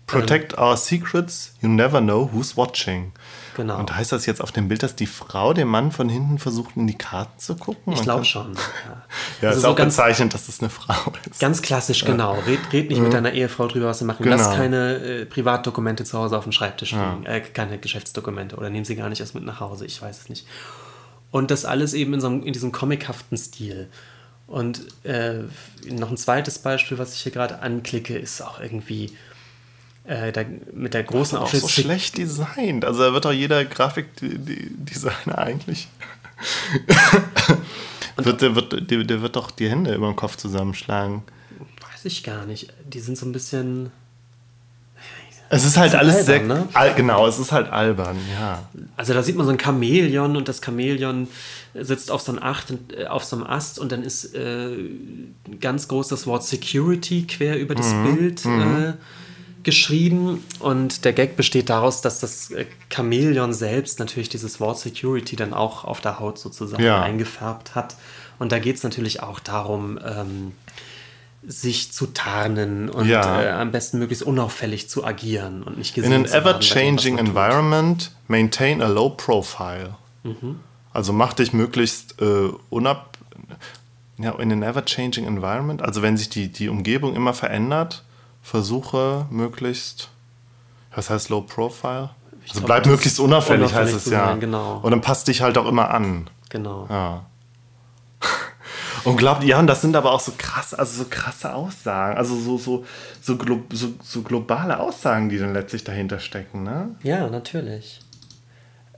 [0.06, 3.12] Protect our secrets, you never know who's watching.
[3.56, 3.78] Genau.
[3.78, 6.76] Und heißt das jetzt auf dem Bild, dass die Frau dem Mann von hinten versucht,
[6.76, 7.92] in die Karten zu gucken?
[7.92, 8.54] Ich glaube schon.
[8.86, 9.02] Ja,
[9.42, 11.40] Ja, Also ist so auch ganz, bezeichnet, dass es eine Frau ist.
[11.40, 12.38] ganz klassisch, genau.
[12.46, 14.22] Red, red nicht mit deiner Ehefrau drüber, was sie machen.
[14.22, 14.36] Genau.
[14.36, 17.24] Lass keine äh, Privatdokumente zu Hause auf dem Schreibtisch liegen.
[17.26, 19.84] Äh, keine Geschäftsdokumente oder nehmen sie gar nicht erst mit nach Hause.
[19.86, 20.46] Ich weiß es nicht.
[21.30, 23.88] Und das alles eben in, so einem, in diesem comichaften Stil.
[24.46, 25.40] Und äh,
[25.90, 29.12] noch ein zweites Beispiel, was ich hier gerade anklicke, ist auch irgendwie
[30.04, 32.84] äh, da, mit der großen auch so schlecht designt.
[32.84, 35.88] Also da wird doch jeder Grafikdesigner eigentlich.
[38.16, 41.22] wird, der, wird, der, der wird doch die Hände über den Kopf zusammenschlagen.
[41.92, 42.72] Weiß ich gar nicht.
[42.84, 43.92] Die sind so ein bisschen.
[45.50, 46.42] Es ist halt ist alles albern, sehr.
[46.42, 46.68] ne?
[46.72, 48.66] Al genau, es ist halt albern, ja.
[48.96, 51.28] Also da sieht man so ein Chamäleon und das Chamäleon
[51.74, 54.70] sitzt auf so einem, Acht, äh, auf so einem Ast und dann ist äh,
[55.60, 58.94] ganz groß das Wort Security quer über das Bild äh,
[59.64, 60.44] geschrieben.
[60.60, 65.52] Und der Gag besteht daraus, dass das äh, Chamäleon selbst natürlich dieses Wort Security dann
[65.54, 67.02] auch auf der Haut sozusagen Ja.
[67.02, 67.96] eingefärbt hat.
[68.38, 70.52] Und da geht es natürlich auch darum, ähm,
[71.44, 73.42] sich zu tarnen und Ja.
[73.42, 76.50] äh, am besten möglichst unauffällig zu agieren und nicht In gesehen an zu werden bei
[76.52, 77.26] dem, was ever-changing tut.
[77.28, 79.96] environment, maintain a low profile.
[80.92, 83.18] Also mach dich möglichst äh, unab.
[84.18, 88.04] Ja, in an ever-changing environment, also wenn sich die, die Umgebung immer verändert,
[88.42, 90.10] versuche möglichst.
[90.94, 92.10] Was heißt low profile?
[92.42, 94.26] Also glaub, bleib möglichst unauffällig, unauffällig heißt es ja.
[94.26, 94.80] sein, genau.
[94.82, 96.28] Und dann passt dich halt auch immer an.
[96.50, 96.86] Genau.
[96.90, 97.24] Ja.
[99.04, 102.36] Und glaubt, ja, und das sind aber auch so krass, also so krasse Aussagen, also
[102.36, 102.84] so, so,
[103.20, 106.94] so, glo so, so globale Aussagen, die dann letztlich dahinter stecken, ne?
[107.02, 107.98] Ja, natürlich.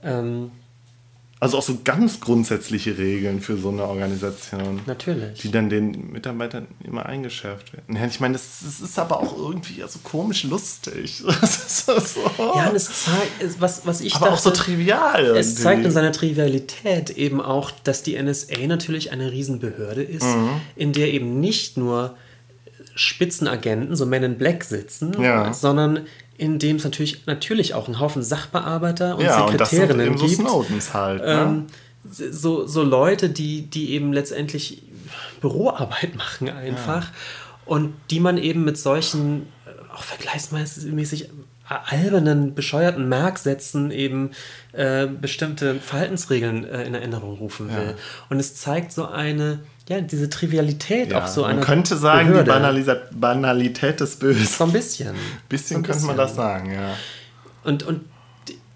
[0.03, 0.51] Ähm,
[1.41, 5.41] Also auch so ganz grundsätzliche Regeln für so eine Organisation, natürlich.
[5.41, 7.95] die dann den Mitarbeitern immer eingeschärft werden.
[7.97, 11.21] Ja, ich meine, das, das ist aber auch irgendwie so komisch lustig.
[11.41, 12.21] Das ist so, so.
[12.55, 15.25] ja, und es zeigt, es- was, was ich aber auch so dachte, trivial.
[15.35, 15.61] es irgendwie.
[15.63, 20.61] zeigt in seiner Trivialität eben auch, dass die NSA natürlich eine Riesenbehörde ist, Mhm.
[20.77, 22.15] in der eben nicht nur
[22.95, 25.53] Spitzenagenten, so Men in Black sitzen, Ja.
[25.53, 26.01] sondern
[26.37, 30.07] in dem es natürlich, natürlich auch einen Haufen Sachbearbeiter und Ja, und das sind Sekretärinnen
[30.07, 30.39] eben so gibt.
[30.39, 31.21] Snowdens halt.
[31.25, 31.65] Ähm, ne?
[32.31, 34.81] so, so Leute, die, die eben letztendlich
[35.41, 37.07] Büroarbeit machen einfach
[37.65, 39.47] und die man eben mit solchen
[39.93, 41.29] auch vergleichsmäßig
[41.67, 44.31] albernen, bescheuerten Merksätzen eben
[44.73, 47.95] äh, bestimmte Verhaltensregeln äh, in Erinnerung rufen will.
[48.29, 52.29] Und es zeigt so eine, ja, diese Trivialität Ja, auch so man einer könnte sagen,
[52.29, 52.45] Behörde.
[52.45, 54.45] die Banalisa Banalität des Bösen.
[54.45, 55.15] So ein bisschen.
[55.49, 56.27] Bisschen So ein könnte man bisschen.
[56.27, 56.95] das sagen, ja.
[57.63, 58.01] Und, und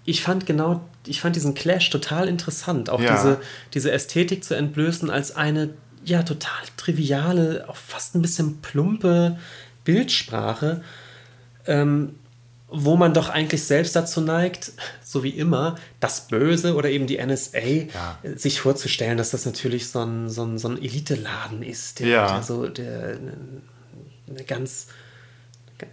[0.04, 3.12] ich fand genau, ich fand diesen Clash total interessant, auch Ja.
[3.16, 3.40] diese,
[3.74, 5.70] diese Ästhetik zu entblößen als eine
[6.04, 9.36] ja total triviale, auch fast ein bisschen plumpe
[9.84, 10.82] Bildsprache,
[11.66, 12.14] ähm,
[12.72, 14.72] wo man doch eigentlich selbst dazu neigt,
[15.04, 18.18] so wie immer, das Böse oder eben die NSA Ja.
[18.36, 22.32] sich vorzustellen, dass das natürlich so ein, so ein, so ein Elite-Laden ist, der, Ja.
[22.34, 23.18] der so der,
[24.28, 24.86] eine ganz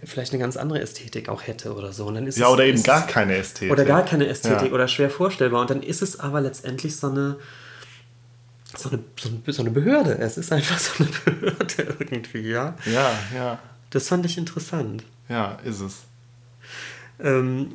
[0.04, 2.04] vielleicht eine ganz andere Ästhetik auch hätte oder so.
[2.06, 3.72] Und dann ist Ja, es- oder eben gar es- keine Ästhetik.
[3.72, 4.72] oder gar keine Ästhetik Ja.
[4.74, 5.62] oder schwer vorstellbar.
[5.62, 7.36] Und dann ist es aber letztendlich so eine,
[8.76, 10.18] so eine, so eine, so eine Behörde.
[10.18, 11.08] Es ist einfach so eine
[11.40, 12.74] Behörde irgendwie, ja.
[12.84, 13.58] Ja, ja,
[13.88, 15.04] Das fand ich interessant.
[15.30, 15.94] ja, ist es.
[17.22, 17.72] Ähm,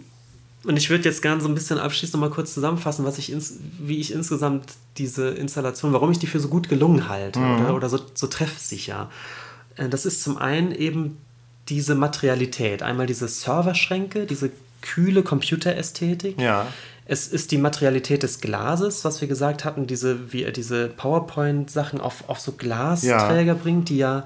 [0.66, 3.32] und ich würde jetzt gerne so ein bisschen abschließend noch mal kurz zusammenfassen, was ich
[3.32, 7.76] ins, wie ich insgesamt diese Installation, warum ich die für so gut gelungen halte oder,
[7.76, 9.10] oder so, so treffsicher.
[9.76, 11.18] Äh, Das ist zum einen eben
[11.70, 12.82] diese Materialität.
[12.82, 16.40] Einmal diese Serverschränke, diese kühle Computerästhetik.
[16.40, 16.68] Ja.
[17.06, 22.00] Es ist die Materialität des Glases, was wir gesagt hatten, diese, wie er diese PowerPoint-Sachen
[22.00, 24.26] auf, auf so Glasträger bringt, die ja,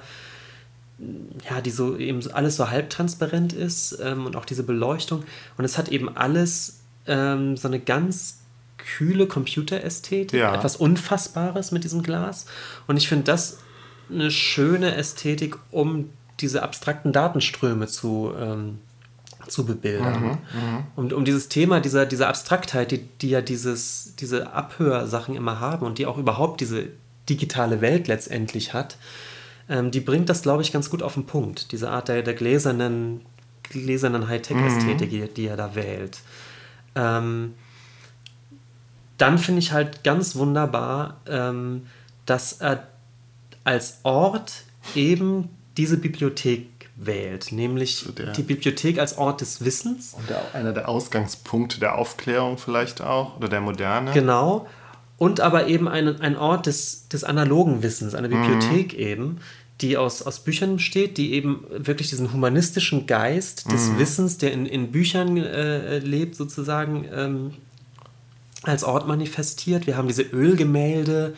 [1.50, 5.24] ja, die so eben alles so halbtransparent ist ähm, und auch diese Beleuchtung.
[5.58, 8.40] Und es hat eben alles ähm, so eine ganz
[8.78, 10.56] kühle Computerästhetik, Ja.
[10.56, 12.46] etwas Unfassbares mit diesem Glas.
[12.88, 13.60] Und ich finde das
[14.10, 18.80] eine schöne Ästhetik, um diese abstrakten Datenströme zu, ähm,
[19.48, 20.38] zu bebildern.
[20.96, 25.86] Und um dieses Thema dieser, dieser Abstraktheit, die, die ja dieses, diese Abhörsachen immer haben
[25.86, 26.86] und die auch überhaupt diese
[27.30, 28.98] digitale Welt letztendlich hat,
[29.70, 31.72] ähm, die bringt das, glaube ich, ganz gut auf den Punkt.
[31.72, 33.22] Diese Art der, der gläsernen,
[33.64, 36.20] gläsernen Hightech-Ästhetik, die, die er da wählt.
[36.96, 37.54] Ähm,
[39.18, 41.88] dann finde ich halt ganz wunderbar, ähm,
[42.26, 42.88] dass er
[43.64, 44.64] als Ort
[44.96, 50.14] eben diese Bibliothek wählt, nämlich der- die Bibliothek als Ort des Wissens.
[50.14, 54.12] Und der, einer der Ausgangspunkte der Aufklärung vielleicht auch, oder der Moderne.
[54.14, 54.68] Genau.
[55.18, 59.40] Und aber eben ein, ein Ort des, des analogen Wissens, eine Bibliothek eben,
[59.82, 64.66] die aus, aus Büchern besteht, die eben wirklich diesen humanistischen Geist des Wissens, der in,
[64.66, 67.54] in Büchern äh, lebt, sozusagen ähm,
[68.64, 69.88] als Ort manifestiert.
[69.88, 71.36] Wir haben diese Ölgemälde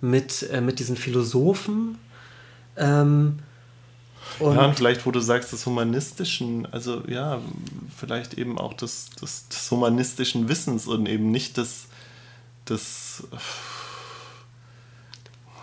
[0.00, 1.98] mit, äh, mit diesen Philosophen.
[2.76, 3.38] Ähm,
[4.38, 7.40] und Ja, und vielleicht, wo du sagst, des humanistischen, also ja,
[7.94, 11.86] vielleicht eben auch des, des, des humanistischen Wissens und eben nicht des,
[12.68, 13.24] des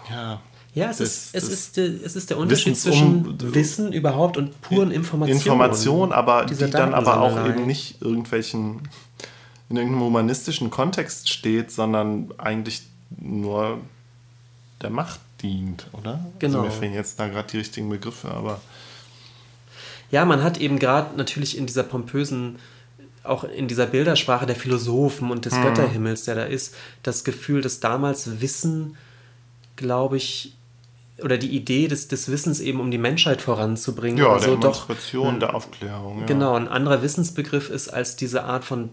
[0.10, 0.39] ja,
[0.74, 3.93] Ja, es, des- ist, es, des ist, der, es ist der Unterschied zwischen um- Wissen
[3.93, 5.39] überhaupt und puren Informationen.
[5.39, 8.82] Information, aber die dann aber auch eben nicht irgendwelchen
[9.70, 12.82] in irgendeinem humanistischen Kontext steht, sondern eigentlich
[13.20, 13.80] nur
[14.82, 16.26] der Macht dient, oder?
[16.39, 16.62] Genau.
[16.62, 18.62] Also mir fehlen jetzt da gerade die richtigen Begriffe, aber
[20.10, 22.58] Ja, man hat eben gerade natürlich in dieser pompösen,
[23.24, 25.64] auch in dieser Bildersprache der Philosophen und des Mhm.
[25.64, 28.96] Götterhimmels, der da ist, das Gefühl, dass damals Wissen,
[29.76, 30.56] glaube ich,
[31.22, 34.86] oder die Idee des, des Wissens eben, um die Menschheit voranzubringen, ja, also der doch
[34.86, 36.20] Emanzipation, der Aufklärung.
[36.22, 36.26] Ja.
[36.26, 38.90] genau ein anderer Wissensbegriff ist als diese Art von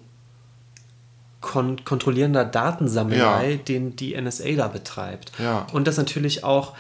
[1.41, 3.57] kon kontrollierender Datensammelei, Ja.
[3.57, 5.31] den die NSA da betreibt.
[5.39, 5.67] Ja.
[5.73, 6.75] Und dass natürlich auch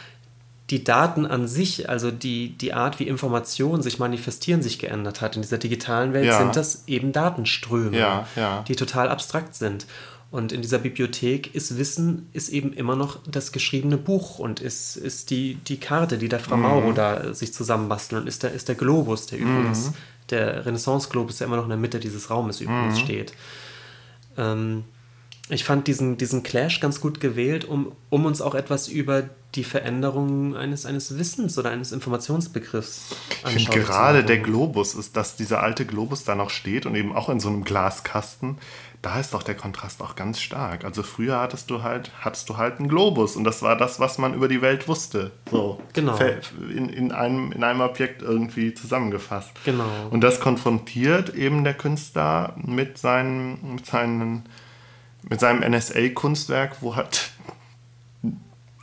[0.71, 5.37] die Daten an sich, also die, die Art, wie Informationen sich manifestieren, sich geändert hat.
[5.37, 6.39] In dieser digitalen Welt Ja.
[6.39, 8.65] sind das eben Datenströme, Ja, ja.
[8.67, 9.87] die total abstrakt sind.
[10.33, 14.97] Und in dieser Bibliothek ist Wissen ist eben immer noch das geschriebene Buch und ist,
[14.97, 18.51] ist die, die Karte, die der Frau Mauro da äh, sich zusammenbastelt und ist der,
[18.53, 19.93] ist der Globus, der übrigens,
[20.31, 23.33] der Renaissance-Globus, der immer noch in der Mitte dieses Raumes übrigens steht.
[24.37, 24.83] Ähm,
[25.49, 29.65] ich fand diesen, diesen Clash ganz gut gewählt, um, um uns auch etwas über die
[29.65, 33.15] Veränderung eines, eines Wissens oder eines Informationsbegriffs
[33.47, 37.15] Ich finde gerade der Globus ist, dass dieser alte Globus da noch steht und eben
[37.15, 38.59] auch in so einem Glaskasten.
[39.03, 40.85] Da ist doch der Kontrast auch ganz stark.
[40.85, 44.19] Also früher hattest du halt, hattest du halt einen Globus und das war das, was
[44.19, 45.31] man über die Welt wusste.
[45.51, 46.19] So Genau.
[46.75, 49.53] in, in, einem, in einem Objekt irgendwie zusammengefasst.
[49.65, 49.85] Genau.
[50.11, 54.49] Und das konfrontiert eben der Künstler mit seinen, mit seinen,
[55.29, 57.31] mit seinem NSA-Kunstwerk, wo halt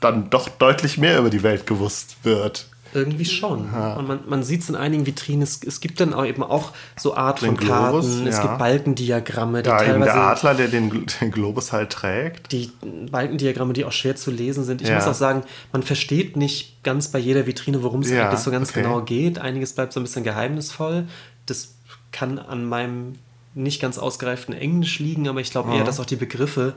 [0.02, 2.68] dann doch deutlich mehr über die Welt gewusst wird.
[2.94, 3.70] Irgendwie schon.
[3.74, 3.96] Ja.
[3.96, 5.42] Und man, man sieht es in einigen Vitrinen.
[5.42, 8.28] Es, es gibt dann auch eben auch so Art den von Globus, Karten.
[8.28, 9.64] Es gibt Balkendiagramme.
[9.64, 12.52] Die ja, teilweise, der Adler, der den, den, Globus halt trägt.
[12.52, 12.72] Die
[13.10, 14.82] Balkendiagramme, die auch schwer zu lesen sind.
[14.82, 14.96] Ich ja.
[14.96, 18.70] muss auch sagen, man versteht nicht ganz bei jeder Vitrine, worum es eigentlich so ganz
[18.70, 18.84] okay.
[18.84, 19.40] genau geht.
[19.40, 21.06] Einiges bleibt so ein bisschen geheimnisvoll.
[21.48, 21.76] Das
[22.12, 23.16] kann an meinem
[23.56, 25.76] nicht ganz ausgereiften Englisch liegen, aber ich glaube mhm.
[25.76, 26.74] eher, dass auch die Begriffe,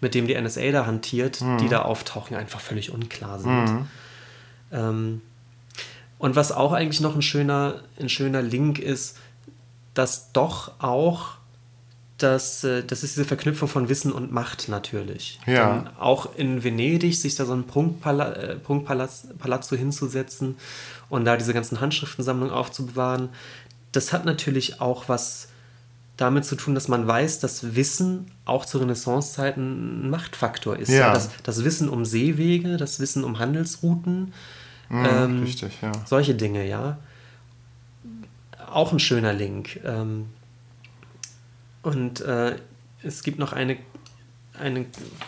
[0.00, 1.58] mit denen die NSA da hantiert, mhm.
[1.58, 3.64] die da auftauchen, einfach völlig unklar sind.
[3.64, 3.86] Mhm.
[4.72, 5.22] Ähm,
[6.18, 9.16] und was auch eigentlich noch ein schöner, ein schöner Link ist,
[9.94, 11.38] dass doch auch
[12.18, 15.38] das, äh, das ist diese Verknüpfung von Wissen und Macht natürlich.
[15.46, 15.72] Ja.
[15.72, 20.56] Denn auch in Venedig sich da so ein Prunkpala äh, Prunkpalazzo hinzusetzen
[21.08, 23.28] und da diese ganzen Handschriftensammlungen aufzubewahren,
[23.92, 25.47] das hat natürlich auch was
[26.18, 30.90] damit zu tun, dass man weiß, dass Wissen auch zu Renaissancezeiten ein Machtfaktor ist.
[30.90, 30.98] Ja.
[30.98, 34.34] ja das, das, Wissen um Seewege, das Wissen um Handelsrouten.
[34.88, 35.92] Mhm, ähm, richtig, ja.
[36.06, 36.98] Solche Dinge, ja.
[38.70, 39.80] Auch ein schöner Link.
[39.84, 40.26] Ähm,
[41.82, 42.56] und äh,
[43.04, 43.76] es gibt noch eine,
[44.58, 44.86] eine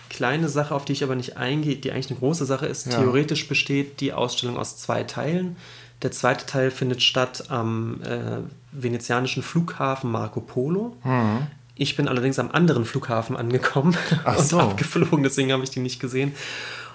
[0.09, 2.86] kleine Sache, auf die ich aber nicht eingehe, die eigentlich eine große Sache ist.
[2.86, 2.99] Ja.
[2.99, 5.57] Theoretisch besteht die Ausstellung aus zwei Teilen.
[6.03, 8.38] Der zweite Teil findet statt am äh,
[8.72, 10.96] venezianischen Flughafen Marco Polo.
[11.05, 11.46] Mhm.
[11.74, 14.61] Ich bin allerdings am anderen Flughafen angekommen Ach und so.
[14.61, 16.34] abgeflogen, deswegen habe ich die nicht gesehen.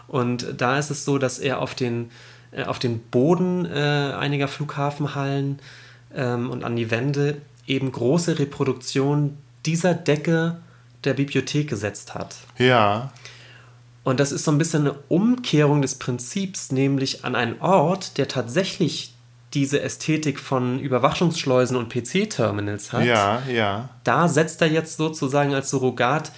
[0.08, 2.12] Und da ist es so, dass er auf den,
[2.52, 5.60] äh, auf den Boden äh, einiger Flughafenhallen
[6.14, 10.60] ähm, und an die Wände eben große Reproduktionen dieser Decke
[11.04, 12.36] der Bibliothek gesetzt hat.
[12.58, 13.12] Ja.
[14.06, 18.28] Und das ist so ein bisschen eine Umkehrung des Prinzips, nämlich an einen Ort, der
[18.28, 19.16] tatsächlich
[19.54, 23.04] diese Ästhetik von Überwachungsschleusen und PC-Terminals hat.
[23.04, 23.90] Ja, ja.
[24.04, 26.32] Da setzt er jetzt sozusagen als Surrogat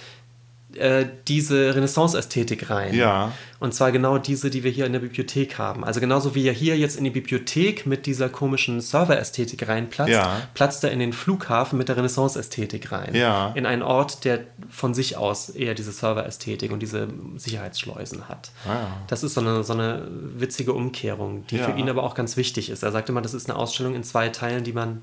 [0.78, 2.94] äh, diese Renaissance-Ästhetik rein.
[2.94, 3.32] Ja.
[3.60, 5.84] Und zwar genau diese, die wir hier in der Bibliothek haben.
[5.84, 10.42] Also genauso wie er hier jetzt in die Bibliothek mit dieser komischen Server-Ästhetik reinplatzt, ja.
[10.54, 13.14] platzt er in den Flughafen mit der Renaissance-Ästhetik rein.
[13.14, 13.52] Ja.
[13.56, 18.50] In einen Ort, der von sich aus eher diese Server-Ästhetik und diese Sicherheitsschleusen hat.
[18.64, 18.96] Ah, ja.
[19.08, 20.06] Das ist so eine, so eine
[20.36, 22.82] witzige Umkehrung, die für ihn aber auch ganz wichtig ist.
[22.82, 25.02] Er sagt immer, das ist eine Ausstellung in zwei Teilen, die man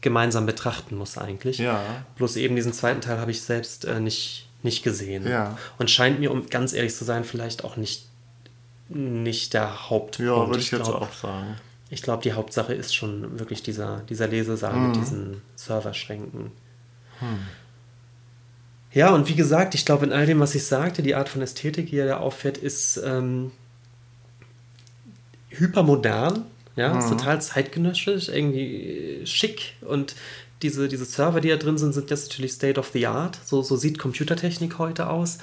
[0.00, 1.58] gemeinsam betrachten muss eigentlich.
[1.58, 1.82] Ja.
[2.16, 5.26] Bloß eben diesen zweiten Teil habe ich selbst äh, nicht nicht gesehen.
[5.26, 5.58] Ja.
[5.78, 8.06] Und scheint mir, um ganz ehrlich zu sein, vielleicht auch nicht,
[8.88, 10.30] nicht der Hauptpunkt.
[10.30, 11.56] Ja, würde ich, ich jetzt glaub, auch sagen.
[11.90, 14.86] Ich glaube, die Hauptsache ist schon wirklich dieser, dieser Lesesaal mhm.
[14.88, 16.52] mit diesen Serverschränken.
[17.18, 17.38] Hm.
[18.92, 21.42] Ja, und wie gesagt, ich glaube, in all dem, was ich sagte, die Art von
[21.42, 23.52] Ästhetik, die er da auffährt, ist ähm,
[25.48, 26.44] hypermodern,
[26.76, 26.98] ja, mhm.
[26.98, 30.14] ist total zeitgenössisch, irgendwie schick und
[30.62, 33.38] diese, diese Server, die da drin sind, sind jetzt natürlich State of the Art.
[33.44, 35.38] So, so sieht Computertechnik heute aus.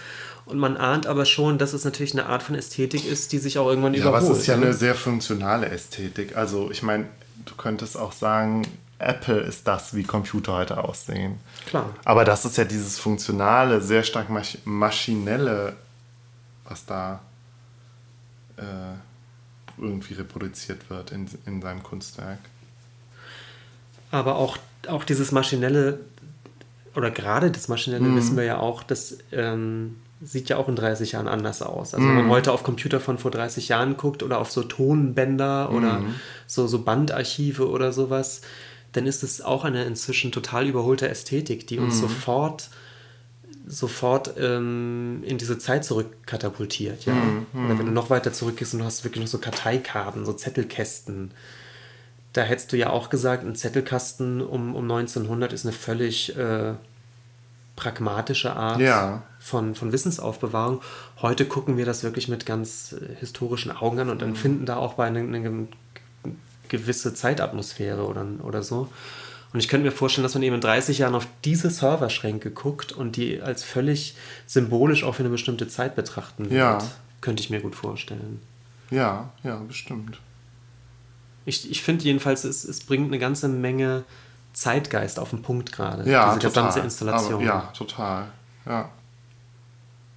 [0.45, 3.57] Und man ahnt aber schon, dass es natürlich eine Art von Ästhetik ist, die sich
[3.57, 4.24] auch irgendwann ja, überholt.
[4.24, 4.68] Aber es ist ja ne?
[4.68, 6.38] eine sehr funktionale Ästhetik.
[6.38, 7.05] Also ich meine,
[7.45, 8.65] du könntest auch sagen,
[8.99, 11.39] Apple ist das, wie Computer heute aussehen.
[11.68, 11.93] Klar.
[12.05, 15.76] Aber das ist ja dieses funktionale, sehr stark masch maschinelle,
[16.63, 17.22] was da
[18.57, 18.64] äh,
[19.77, 22.39] irgendwie reproduziert wird in, in seinem Kunstwerk.
[24.10, 25.99] Aber auch auch dieses maschinelle,
[26.95, 28.15] oder gerade das maschinelle mhm.
[28.15, 31.93] wissen wir ja auch, das ähm, sieht ja auch in 30 Jahren anders aus.
[31.93, 32.09] Also mhm.
[32.09, 32.31] wenn man mhm.
[32.31, 36.15] heute auf Computer von vor 30 Jahren guckt oder auf so Tonbänder oder mhm.
[36.47, 38.41] so, so Bandarchive oder sowas,
[38.93, 42.01] dann ist es auch eine inzwischen total überholte Ästhetik, die uns mhm.
[42.01, 42.69] sofort
[43.69, 47.05] sofort ähm, in diese Zeit zurückkatapultiert.
[47.05, 47.13] Ja?
[47.13, 47.65] Mhm.
[47.65, 51.31] Oder wenn du noch weiter zurückgehst und du hast wirklich noch so Karteikarten, so Zettelkästen,
[52.38, 56.73] da hättest du ja auch gesagt, ein Zettelkasten um, um 1900 ist eine völlig äh,
[57.76, 59.23] pragmatische Art ja.
[59.39, 60.81] von, von Wissensaufbewahrung.
[61.22, 64.30] Heute gucken wir das wirklich mit ganz äh, historischen Augen an und mhm.
[64.30, 65.68] empfinden da auch bei eine, eine
[66.69, 68.89] gewisse Zeitatmosphäre oder, oder so.
[69.53, 72.91] Und ich könnte mir vorstellen, dass man eben in 30 Jahren auf diese Serverschränke guckt
[72.91, 74.15] und die als völlig
[74.45, 76.53] symbolisch auch für eine bestimmte Zeit betrachten wird.
[76.53, 76.80] Ja.
[77.22, 78.41] Könnte ich mir gut vorstellen.
[78.91, 80.19] Ja, ja, bestimmt
[81.48, 84.03] ich, ich finde jedenfalls, es, es bringt eine ganze Menge
[84.52, 86.10] Zeitgeist auf den Punkt gerade.
[86.10, 86.65] Ja, diese total.
[86.65, 87.36] gesamte Installation.
[87.36, 88.28] Aber, ja, total.
[88.65, 88.90] Ja.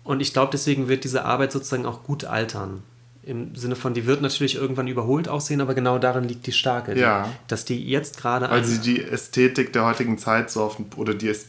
[0.02, 2.82] Und ich glaube, deswegen wird diese Arbeit sozusagen auch gut altern.
[3.22, 6.98] Im Sinne von, die wird natürlich irgendwann überholt aussehen, aber genau darin liegt die Starke.
[6.98, 7.24] Ja.
[7.24, 8.50] Die, dass die jetzt gerade.
[8.50, 11.46] Weil sie die Ästhetik der heutigen Zeit so auf den, oder die ist.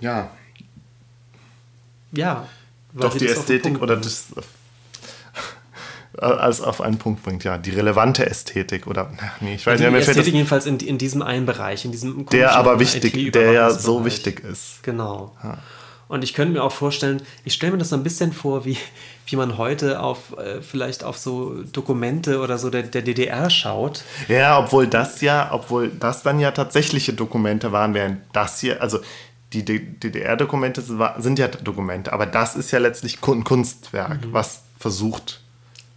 [0.00, 0.30] Ja.
[2.10, 2.48] Ja.
[2.92, 4.26] Doch die Ästhetik oder das
[6.18, 7.44] als auf einen Punkt bringt.
[7.44, 9.10] Ja, die relevante Ästhetik oder
[9.40, 10.06] nee, ich weiß ja, nicht.
[10.06, 13.70] Die Ästhetik jedenfalls in, in diesem einen Bereich, in diesem der aber wichtig, der ja
[13.70, 14.82] so wichtig ist.
[14.82, 15.36] Genau.
[15.42, 15.58] Ja.
[16.08, 18.76] Und ich könnte mir auch vorstellen, ich stelle mir das so ein bisschen vor, wie,
[19.26, 24.04] wie man heute auf äh, vielleicht auf so Dokumente oder so der, der DDR schaut.
[24.28, 29.00] Ja, obwohl das ja, obwohl das dann ja tatsächliche Dokumente waren, während das hier, also
[29.52, 30.82] die DDR-Dokumente
[31.18, 34.32] sind ja Dokumente, aber das ist ja letztlich ein Kunstwerk, mhm.
[34.32, 35.40] was versucht,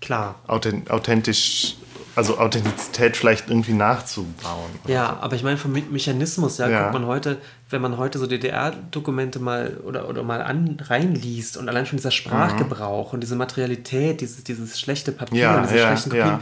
[0.02, 1.76] klar authentisch
[2.20, 4.72] also Authentizität vielleicht irgendwie nachzubauen.
[4.88, 5.24] Ja, so.
[5.24, 7.38] aber ich meine vom Mechanismus, ja, ja, guckt man heute,
[7.70, 12.12] wenn man heute so DDR-Dokumente mal oder, oder mal an, reinliest und allein schon dieser
[12.12, 13.14] Sprachgebrauch mhm.
[13.16, 16.40] und diese Materialität, dieses, dieses schlechte Papier ja, und diese ja, schlechten Kopien,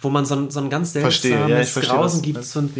[0.00, 2.74] wo man so ein, so ein ganz seltsames ja, Grausen gibt, so ein,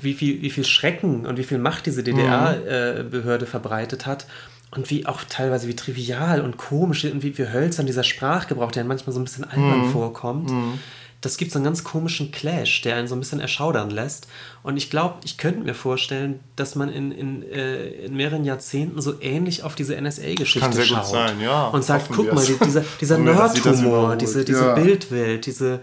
[0.00, 3.48] wie, viel, wie viel Schrecken und wie viel Macht diese DDR-Behörde mhm.
[3.48, 4.26] äh, verbreitet hat
[4.76, 8.84] und wie auch teilweise wie trivial und komisch und wie, wie hölzern dieser Sprachgebrauch, der
[8.84, 9.92] manchmal so ein bisschen albern mhm.
[9.92, 10.50] vorkommt.
[10.50, 10.78] Mhm
[11.24, 14.26] das gibt so einen ganz komischen Clash, der einen so ein bisschen erschaudern lässt.
[14.62, 19.00] Und ich glaube, ich könnte mir vorstellen, dass man in, in, äh, in mehreren Jahrzehnten
[19.00, 21.06] so ähnlich auf diese NSA-Geschichte schaut.
[21.06, 24.74] Sein, ja, und sagt, guck mal, die, dieser, dieser Nerd-Humor, diese, diese ja.
[24.74, 25.80] Bildwelt, diese,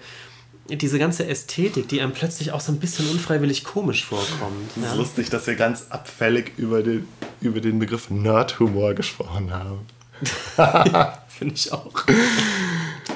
[0.77, 4.71] diese ganze Ästhetik, die einem plötzlich auch so ein bisschen unfreiwillig komisch vorkommt.
[4.71, 4.93] Es ist ja?
[4.95, 7.07] lustig, dass wir ganz abfällig über den,
[7.41, 9.79] über den Begriff Nerd-Humor gesprochen haben.
[11.27, 12.05] Finde ich auch.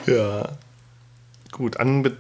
[0.08, 0.50] Ja.
[1.52, 2.18] Gut, anbe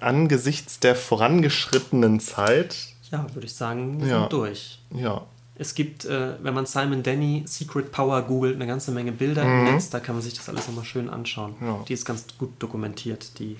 [0.00, 2.76] angesichts der vorangeschrittenen Zeit.
[3.10, 4.20] Ja, würde ich sagen, wir ja.
[4.20, 4.80] sind durch.
[4.94, 5.22] Ja.
[5.54, 9.66] Es gibt, äh, wenn man Simon Denny Secret Power googelt, eine ganze Menge Bilder mhm.
[9.66, 11.54] im Netz, da kann man sich das alles nochmal schön anschauen.
[11.60, 11.84] Ja.
[11.86, 13.56] Die ist ganz gut dokumentiert, die,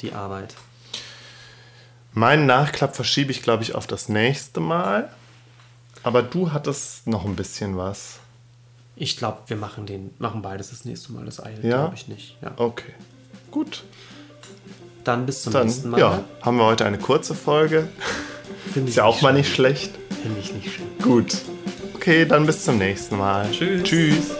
[0.00, 0.54] die Arbeit.
[2.12, 5.10] Meinen Nachklapp verschiebe ich, glaube ich, auf das nächste Mal.
[6.02, 8.20] Aber du hattest noch ein bisschen was.
[8.94, 11.24] Ich glaube, wir machen den, machen beides das nächste Mal.
[11.26, 11.78] Das eilt, ja?
[11.78, 12.36] glaube ich nicht.
[12.40, 12.52] Ja.
[12.56, 12.94] Okay.
[13.50, 13.84] Gut.
[15.04, 16.00] Dann bis zum Dann, nächsten Mal.
[16.00, 17.88] Ja, haben wir heute eine kurze Folge.
[18.72, 19.92] Finde Ist ja auch mal nicht schlecht.
[20.22, 20.86] Finde ich nicht schön.
[21.02, 21.36] Gut.
[21.94, 23.50] Okay, dann bis zum nächsten Mal.
[23.50, 23.82] Tschüss.
[23.82, 24.30] Tschüss.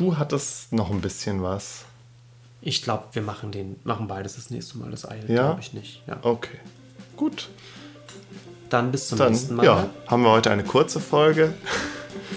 [0.00, 1.84] du hattest noch ein bisschen was.
[2.62, 4.90] Ich glaube, wir machen den, machen beides das nächste Mal.
[4.90, 5.44] Das eilt, ja?
[5.46, 6.02] glaube ich nicht.
[6.06, 6.18] Ja.
[6.22, 6.58] Okay.
[7.16, 7.48] Gut.
[8.70, 9.64] Dann bis zum Dann, nächsten Mal.
[9.64, 11.52] Ja, haben wir heute eine kurze Folge.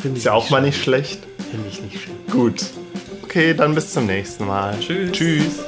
[0.01, 0.51] Finde Ist ja auch schlecht.
[0.51, 1.19] mal nicht schlecht.
[1.51, 2.31] Finde ich nicht schlecht.
[2.31, 2.65] Gut.
[3.23, 4.77] Okay, dann bis zum nächsten Mal.
[4.79, 5.11] Tschüss.
[5.11, 5.59] Tschüss.